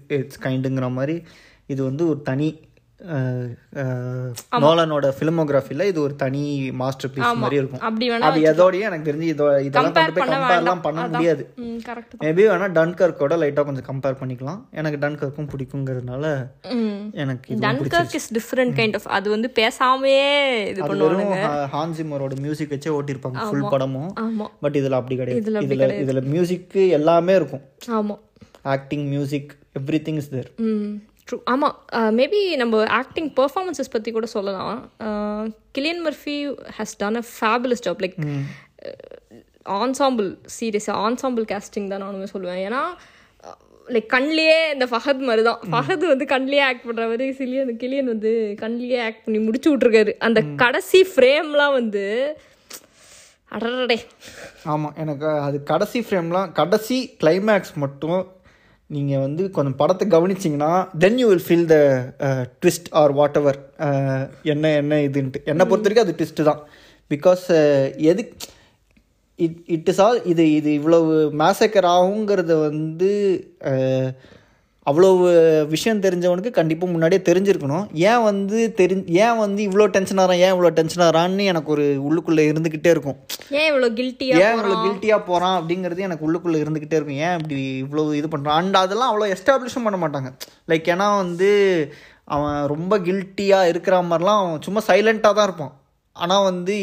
இட்ஸ் 0.09 0.42
கைண்டுங்கிற 0.42 0.92
மாதிரி 0.92 1.16
இது 1.66 1.85
வந்து 1.85 2.09
ஒரு 2.09 2.22
தனி 2.22 2.49
நோலனோட 4.62 5.06
ஃபிலிமோகிராஃபில 5.16 5.87
இது 5.90 5.98
ஒரு 6.04 6.14
தனி 6.22 6.42
மாஸ்டர் 6.80 7.11
பீஸ் 7.14 7.40
மாதிரி 7.42 7.56
இருக்கும். 7.61 7.82
அது 8.28 8.38
எதோடய 8.50 8.87
எனக்கு 8.88 9.09
தெரிஞ்சு 9.09 9.28
இதோ 9.32 9.46
இதெல்லாம் 9.66 9.96
கொண்டு 9.96 10.14
போய் 10.18 10.30
கம்பேர்லாம் 10.30 10.80
பண்ண 10.87 11.02
முடியாது. 11.12 11.42
மேபி 12.22 12.44
வேணா 12.50 12.68
டன்கர்க்கோட 12.78 13.37
லைட்டாக 13.42 13.64
கொஞ்சம் 13.68 13.87
கம்பேர் 13.88 14.18
பண்ணிக்கலாம். 14.20 14.61
எனக்கு 14.80 15.00
டன்கர்க்கும் 15.04 15.48
பிடிக்குங்கிறதுனால 15.52 16.24
எனக்கு 17.24 17.59
Dunkirk 17.66 18.16
is 18.20 18.30
different 18.38 18.74
kind 18.78 18.96
of 19.00 19.09
அது 19.16 19.30
வந்து 19.35 19.50
பேசாமையே 19.61 20.30
இது 20.70 20.82
பண்ணுவாங்க 20.90 21.37
ஹான்சிமரோட 21.74 22.38
மியூசிக் 22.46 22.72
வச்சே 22.76 22.94
ஓட்டியிருப்பாங்க 22.98 23.48
ஃபுல் 23.50 23.68
படமும். 23.74 24.11
பட் 24.64 24.78
இதில் 24.82 24.98
அப்படி 25.00 25.18
கிடையாது. 25.20 25.66
இதுல 25.66 25.90
இதில் 26.04 26.30
மியூசிக்கு 26.37 26.85
எல்லாமே 27.00 27.35
இருக்கும். 27.40 27.64
ஆமாம் 27.98 28.22
acting 28.76 29.06
music 29.14 29.52
everything 30.09 30.20
is 30.22 30.32
there 30.35 30.50
true 31.30 31.36
ஆமாம் 31.52 31.76
மேபி 32.18 32.40
நம்ம 32.62 32.82
ஆக்டிங் 33.00 33.30
பெர்ஃபார்மன்ஸஸ் 33.38 33.92
பற்றி 33.94 34.10
கூட 34.16 34.26
சொல்லலாம். 34.34 34.78
Cillian 35.76 36.02
Murphy 36.06 36.36
has 36.78 36.96
done 37.02 37.20
a 37.22 37.24
fabulous 37.34 37.84
job 37.86 38.02
like 38.04 38.16
ensemble 39.82 40.28
சீரியஸாக 40.56 41.02
ஆன்சாம்பிள் 41.06 41.46
கேஸ்டிங் 41.52 41.90
தான் 41.92 42.04
நானுமே 42.06 42.28
சொல்லுவேன். 42.34 42.60
ஏன்னா 42.66 42.82
லைக் 43.94 44.08
கண்ணிலேயே 44.14 44.58
இந்த 44.74 44.86
ஃபஹத் 44.92 45.26
மாதிரி 45.28 45.42
தான் 45.48 45.60
ஃபஹத் 45.72 46.04
வந்து 46.12 46.26
கண்ணிலேயே 46.34 46.62
ஆக்ட் 46.68 46.86
பண்ணுற 46.86 47.04
மாதிரி 47.10 47.26
சிலியன் 47.40 47.74
கிளியன் 47.82 48.12
வந்து 48.12 48.32
கண்ணிலேயே 48.62 49.00
ஆக்ட் 49.08 49.24
பண்ணி 49.26 49.40
முடிச்சு 49.46 49.68
விட்ருக்காரு 49.72 50.14
அந்த 50.28 50.42
கடைசி 50.62 51.00
ஃப்ரேம்லாம் 51.12 51.76
வந்து 51.80 52.04
அடடடே. 53.56 53.98
ஆமாம் 54.72 54.94
எனக்கு 55.02 55.28
அது 55.48 55.58
கடைசி 55.72 55.98
ஃப்ரேம்லாம் 56.06 56.48
கடைசி 56.60 56.96
கிளைமேக்ஸ் 57.20 57.74
மட்டும் 57.84 58.22
நீங்கள் 58.94 59.22
வந்து 59.25 59.42
கொஞ்சம் 59.55 59.79
படத்தை 59.79 60.05
கவனிச்சிங்கன்னா 60.11 60.72
then 61.03 61.16
you 61.20 61.27
will 61.31 61.46
feel 61.46 61.70
the 61.72 61.77
twist 62.61 62.90
or 63.01 63.12
whatever 63.40 63.59
என்ன 64.53 64.75
என்ன 64.81 65.01
இதுன்ட்டு. 65.07 65.40
என்னை 65.53 65.64
பொறுத்த 65.70 65.88
வரைக்கும் 65.88 66.07
அது 66.07 66.16
ட்விஸ்ட்டு 66.18 66.49
தான். 66.51 66.61
பிகாஸ் 67.11 67.44
எது 68.11 68.22
இட் 69.38 69.59
இட் 69.77 69.88
இஸ் 69.92 70.03
ஆல் 70.07 70.20
இது 70.33 70.44
இது 70.59 70.70
இவ்வளவு 70.79 71.14
மேசக்கர் 71.42 71.88
ஆகுங்கிறத 71.96 72.55
வந்து 72.68 73.11
அஹ், 74.87 74.92
அவ்வளவு 74.92 75.29
விஷயம் 75.68 76.03
தெரிஞ்சவனுக்கு 76.03 76.51
கண்டிப்பாக 76.53 76.92
முன்னாடியே 76.92 77.20
தெரிஞ்சிருக்கணும். 77.29 77.87
ஏன் 78.05 78.22
வந்து 78.22 78.59
தெரி 78.72 78.94
ஏன் 79.18 79.38
வந்து 79.38 79.61
இவ்வளோ 79.66 79.87
டென்ஷன் 79.94 80.20
ஆகிறான் 80.22 80.40
ஏன் 80.40 80.53
இவ்வளோ 80.55 80.70
டென்ஷன் 80.72 81.05
ஆகிறான்னு 81.07 81.44
எனக்கு 81.44 81.70
ஒரு 81.70 81.85
உள்ளுக்குள்ளே 82.05 82.44
இருந்துக்கிட்டே 82.51 82.90
இருக்கும். 82.90 83.16
ஏன் 83.53 83.68
இவ்வளோ 83.70 83.88
கில்ட்டியாக 83.99 84.42
ஏன் 84.42 84.55
இவ்வளோ 84.57 84.77
கில்ட்டியாக 84.85 85.22
போகிறான் 85.25 85.57
அப்படிங்கிறது 85.59 86.07
எனக்கு 86.07 86.27
உள்ளுக்குள்ளே 86.29 86.61
இருந்துக்கிட்டே 86.62 86.99
இருக்கும். 86.99 87.20
ஏன் 87.20 87.37
இப்படி 87.38 87.57
இவ்வளோ 87.83 88.05
இது 88.14 88.29
பண்ணுறான் 88.29 88.59
அண்ட் 88.59 88.77
அதெல்லாம் 88.77 89.12
அவ்வளோ 89.12 89.29
எஸ்டாப்ளிஷும் 89.35 89.87
பண்ண 89.87 89.99
மாட்டாங்க. 89.99 90.31
லைக் 90.68 90.92
ஏன்னா 90.94 91.09
வந்து 91.16 91.51
அவன் 92.29 92.57
ரொம்ப 92.66 92.94
கில்ட்டியாக 93.01 93.68
இருக்கிற 93.68 93.96
மாதிரிலாம் 94.05 94.40
அவன் 94.40 94.62
சும்மா 94.62 94.81
சைலண்ட்டாக 94.88 95.35
தான் 95.35 95.49
இருப்பான். 95.49 95.75
ஆனால் 96.22 96.46
வந்து 96.48 96.76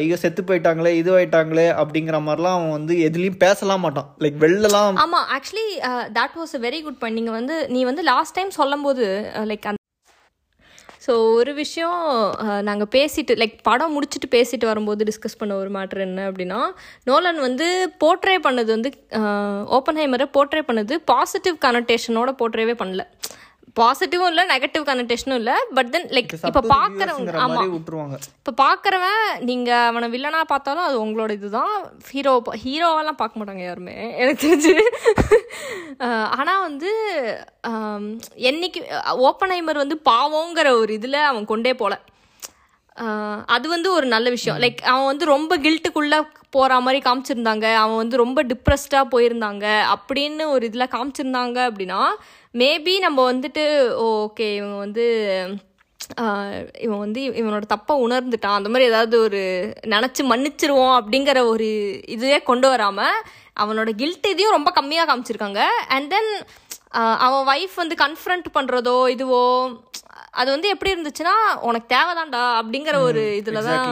ஐயோ 0.00 0.16
செத்து 0.22 0.42
போயிட்டாங்களே 0.48 0.92
இது 1.00 1.10
ஆயிட்டாங்களே 1.16 1.66
அப்படிங்கிற 1.80 2.18
மாதிரிலாம் 2.26 2.58
அவன் 2.58 2.76
வந்து 2.78 2.94
எதுலேயும் 3.08 3.40
பேசலாம் 3.44 3.84
மாட்டான். 3.86 4.10
லைக் 4.24 4.38
வெளிலலாம் 4.44 5.00
ஆமாம் 5.04 5.26
actually 5.36 5.68
that 6.18 6.36
was 6.40 6.54
a 6.58 6.62
very 6.66 6.80
good 6.86 7.00
point 7.00 7.20
நீங்கள் 7.20 7.38
வந்து 7.40 7.56
நீ 7.74 7.82
வந்து 7.90 8.04
லாஸ்ட் 8.12 8.36
டைம் 8.38 8.58
சொல்லும்போது 8.60 9.06
லைக் 9.50 9.68
அந்த 9.70 9.82
ஸோ 11.06 11.14
ஒரு 11.38 11.52
விஷயம் 11.60 11.98
நாங்கள் 12.68 12.90
பேசிட்டு 12.94 13.32
லைக் 13.40 13.56
படம் 13.68 13.92
முடிச்சுட்டு 13.96 14.28
பேசிட்டு 14.34 14.66
வரும்போது 14.70 15.06
டிஸ்கஸ் 15.10 15.38
பண்ண 15.40 15.52
ஒரு 15.62 15.70
மேட்ரு 15.76 16.06
என்ன 16.06 16.24
அப்படின்னா 16.30 16.60
நோலன் 17.08 17.38
வந்து 17.44 17.66
போர்ட்ரே 18.02 18.36
பண்ணது 18.46 18.70
வந்து 18.76 18.90
ஓப்பன் 19.76 20.00
ஹைமரை 20.02 20.26
போர்ட்ரே 20.36 20.62
பண்ணது 20.70 20.96
பாசிட்டிவ் 21.12 21.56
கனெக்டேஷனோட 21.66 22.32
போர்ட்ரேவே 22.40 22.74
பண்ணல. 22.82 23.04
பாசிட்டிவும் 23.76 24.28
இல்லை 24.28 24.44
நெகட்டிவ் 24.50 24.84
கனெக்டேஷனும் 24.84 25.38
இல்லை 25.38 25.54
பட் 25.74 25.90
தென் 25.90 26.06
லைக் 26.10 26.30
இப்போ 26.42 26.62
பார்க்குறவங்க 26.68 27.32
மாதிரி 27.50 27.72
விட்டுருவாங்க. 27.72 28.16
இப்போ 28.38 28.52
பார்க்குறவன் 28.62 29.18
நீங்கள் 29.42 29.86
அவனை 29.86 30.08
வில்லனா 30.12 30.40
பார்த்தாலும் 30.46 30.86
அது 30.86 30.96
உங்களோட 31.02 31.30
இதுதான். 31.30 31.74
ஹீரோ 32.10 32.32
ஹீரோவெல்லாம் 32.62 33.20
பார்க்க 33.20 33.40
மாட்டாங்க 33.40 33.64
யாருமே 33.64 33.96
எனக்கு 34.16 34.44
தெரிஞ்சு. 34.46 34.74
ஆனால் 36.36 36.62
வந்து 36.62 36.90
என்னைக்கு 38.46 38.80
ஓப்பனைமர் 39.26 39.76
வந்து 39.76 39.98
பாவங்கிற 40.08 40.70
ஒரு 40.80 40.92
இதில் 40.94 41.20
அவன் 41.24 41.44
கொண்டே 41.46 41.74
ஆஹ், 41.76 42.00
அது 43.54 43.66
வந்து 43.68 43.88
ஒரு 43.92 44.06
நல்ல 44.14 44.28
விஷயம். 44.30 44.58
லைக் 44.62 44.80
அவன் 44.92 45.10
வந்து 45.10 45.24
ரொம்ப 45.34 45.52
கில்ட்டுக்குள்ளே 45.64 46.18
போகிற 46.54 46.80
மாதிரி 46.84 47.00
காமிச்சிருந்தாங்க. 47.06 47.66
அவன் 47.82 48.00
வந்து 48.02 48.16
ரொம்ப 48.22 48.44
டிப்ரெஸ்டாக 48.50 49.10
போயிருந்தாங்க. 49.14 49.64
அப்படின்னு 49.94 50.44
ஒரு 50.54 50.64
இதில் 50.70 50.92
காமிச்சிருந்தாங்க 50.94 51.58
அப்படின்னா 51.70 52.00
மேபி 52.62 52.94
நம்ம 53.06 53.18
வந்துட்டு 53.32 53.64
ஓகே 54.10 54.48
இவங்க 54.60 54.76
வந்து 54.84 55.06
இவன் 56.84 57.02
வந்து 57.04 57.20
இவனோட 57.40 57.64
தப்பை 57.74 57.94
உணர்ந்துட்டான். 58.04 58.58
அந்த 58.58 58.68
மாதிரி 58.72 58.90
ஏதாவது 58.90 59.16
ஒரு 59.20 59.40
நினச்சி 59.94 60.22
மன்னிச்சிருவோம் 60.32 60.94
அப்படிங்கிற 60.98 61.38
ஒரு 61.52 61.68
இதுவே 62.14 62.38
கொண்டு 62.50 62.68
வராமல் 62.68 63.20
அவனோட 63.62 63.90
கில்ட் 64.02 64.30
இதையும் 64.32 64.56
ரொம்ப 64.56 64.72
கம்மியாக 64.78 65.08
காமிச்சிருக்காங்க. 65.10 65.62
அண்ட் 65.96 66.10
தென் 66.14 66.30
அவன் 67.26 67.46
ஒய்ஃப் 67.52 67.74
வந்து 67.74 67.96
கன்ஃபரண்ட் 68.04 68.48
பண்ணுறதோ 68.56 68.96
இதுவோ 69.14 69.42
அது 70.40 70.48
வந்து 70.54 70.72
எப்படி 70.74 70.92
இருந்துச்சுன்னா 70.94 71.36
உனக்கு 71.68 71.88
தேவைதான்டா 71.94 72.42
அப்படிங்கிற 72.60 72.98
ஒரு 73.08 73.22
இதில் 73.40 73.66
தான் 73.68 73.86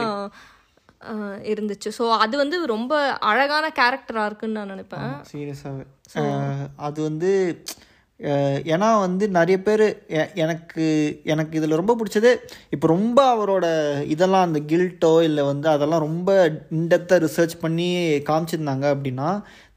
இருந்துச்சு. 1.53 1.89
ஸோ 1.97 2.03
அது 2.23 2.35
வந்து 2.43 2.57
ரொம்ப 2.75 2.93
அழகான 3.31 3.65
கேரக்டராக 3.79 4.29
இருக்குன்னு 4.29 4.57
நான் 4.59 4.71
நினைப்பேன். 4.73 5.09
சீரியஸாகவே 5.31 5.85
அது 6.87 6.99
வந்து 7.09 7.31
ஏன்னா 8.73 8.89
வந்து 9.05 9.25
நிறைய 9.37 9.57
பேர் 9.63 9.83
எனக்கு 10.43 10.85
எனக்கு 11.33 11.57
இதில் 11.59 11.79
ரொம்ப 11.79 11.93
பிடிச்சது 11.99 12.31
இப்போ 12.75 12.87
ரொம்ப 12.93 13.19
அவரோட 13.33 13.65
இதெல்லாம் 14.13 14.45
அந்த 14.47 14.59
கில்ட்டோ 14.71 15.11
இல்லை 15.29 15.43
வந்து 15.49 15.67
அதெல்லாம் 15.73 16.05
ரொம்ப 16.07 16.29
இன்டெப்த்தாக 16.77 17.23
ரிசர்ச் 17.25 17.55
பண்ணி 17.63 17.87
காமிச்சிருந்தாங்க 18.29 18.85
அப்படின்னா 18.95 19.29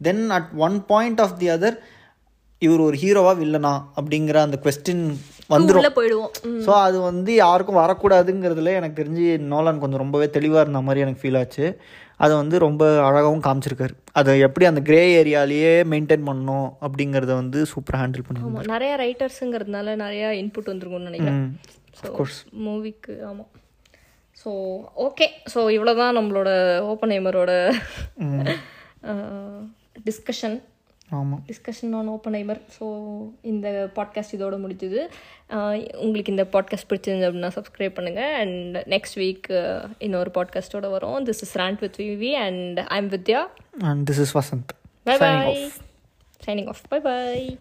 then 0.08 0.24
at 0.36 0.52
one 0.66 0.76
point 0.92 1.22
of 1.24 1.36
the 1.40 1.48
other 1.56 1.78
இவர் 2.62 2.84
ஒரு 2.86 2.96
ஹீரோவா 3.02 3.32
வில்லனா 3.42 3.74
அப்படிங்கிற 3.96 4.38
அந்த 4.46 4.58
கொஸ்டின் 4.64 5.04
வந்துடும் 5.54 5.96
போயிடுவோம். 5.98 6.32
ஸோ 6.64 6.70
அது 6.86 6.96
வந்து 7.08 7.32
யாருக்கும் 7.44 7.80
வரக்கூடாதுங்கிறதுல 7.82 8.72
எனக்கு 8.80 8.98
தெரிஞ்சு 9.00 9.26
நோலான் 9.52 9.82
கொஞ்சம் 9.82 10.02
ரொம்பவே 10.04 10.26
தெளிவாக 10.36 10.64
இருந்த 10.64 10.80
மாதிரி 10.86 11.04
எனக்கு 11.04 11.22
ஃபீல் 11.22 11.38
ஆச்சு. 11.40 11.66
அதை 12.24 12.32
வந்து 12.40 12.56
ரொம்ப 12.66 12.84
அழகாகவும் 13.08 13.44
காமிச்சிருக்காரு. 13.46 13.94
அதை 14.20 14.32
எப்படி 14.46 14.66
அந்த 14.70 14.80
கிரே 14.88 15.02
ஏரியாலேயே 15.20 15.72
மெயின்டைன் 15.92 16.26
பண்ணணும் 16.28 16.68
அப்படிங்கிறத 16.86 17.32
வந்து 17.42 17.60
சூப்பராக 17.72 18.02
ஹேண்டில் 18.02 18.26
பண்ணிருந்தாரு 18.26 18.54
ஆமாம் 18.54 18.72
நிறைய 18.74 18.94
ரைட்டர்ஸுங்கிறதுனால 19.04 19.96
நிறைய 20.04 20.24
இன்புட் 20.42 20.70
வந்துருக்கும்னு 20.72 21.10
நினைக்கிறேன். 21.10 21.44
மூவிக்கு 22.66 23.14
ஆமாம் 23.30 23.50
ஸோ 24.42 24.50
ஓகே 25.06 25.26
ஸோ 25.52 25.60
இவ்வளோதான் 25.76 26.16
நம்மளோட 26.18 26.50
ஓப்பன் 26.90 27.14
ஐமரோட 27.14 27.52
டிஸ்கஷன் 30.08 30.58
ஆமாம் 31.10 31.42
டிஸ்கஷன் 31.46 31.92
ஆன் 31.92 32.06
ஓப்பன் 32.06 32.34
ஐமர் 32.34 32.60
ஸோ 32.78 32.86
இந்த 33.42 33.90
பாட்காஸ்ட் 33.96 34.34
இதோட 34.36 34.56
முடிஞ்சுது. 34.64 35.00
உங்களுக்கு 35.96 36.32
இந்த 36.32 36.46
பாட்காஸ்ட் 36.52 36.90
பிடிச்சிருந்து 36.90 37.28
அப்படின்னா 37.28 37.50
சப்ஸ்கிரைப் 37.58 37.96
பண்ணுங்கள் 37.98 38.32
அண்ட் 38.42 38.76
நெக்ஸ்ட் 38.76 39.16
வீக் 39.16 39.48
இன்னொரு 39.98 40.30
பாட்காஸ்ட்டோட 40.34 40.90
வரும். 40.90 41.24
This 41.24 41.42
is 41.46 41.58
rant 41.58 41.80
with 41.80 41.98
Vivi 42.00 42.32
and 42.32 42.78
I'm 42.78 43.10
Vidya 43.10 43.42
and 43.80 44.10
this 44.10 44.20
is 44.20 44.36
Vasanth 44.36 44.72
bye 45.02 45.16
bye 45.18 45.70
signing 46.46 46.68
off 46.68 46.84
bye 46.88 47.00
bye 47.00 47.56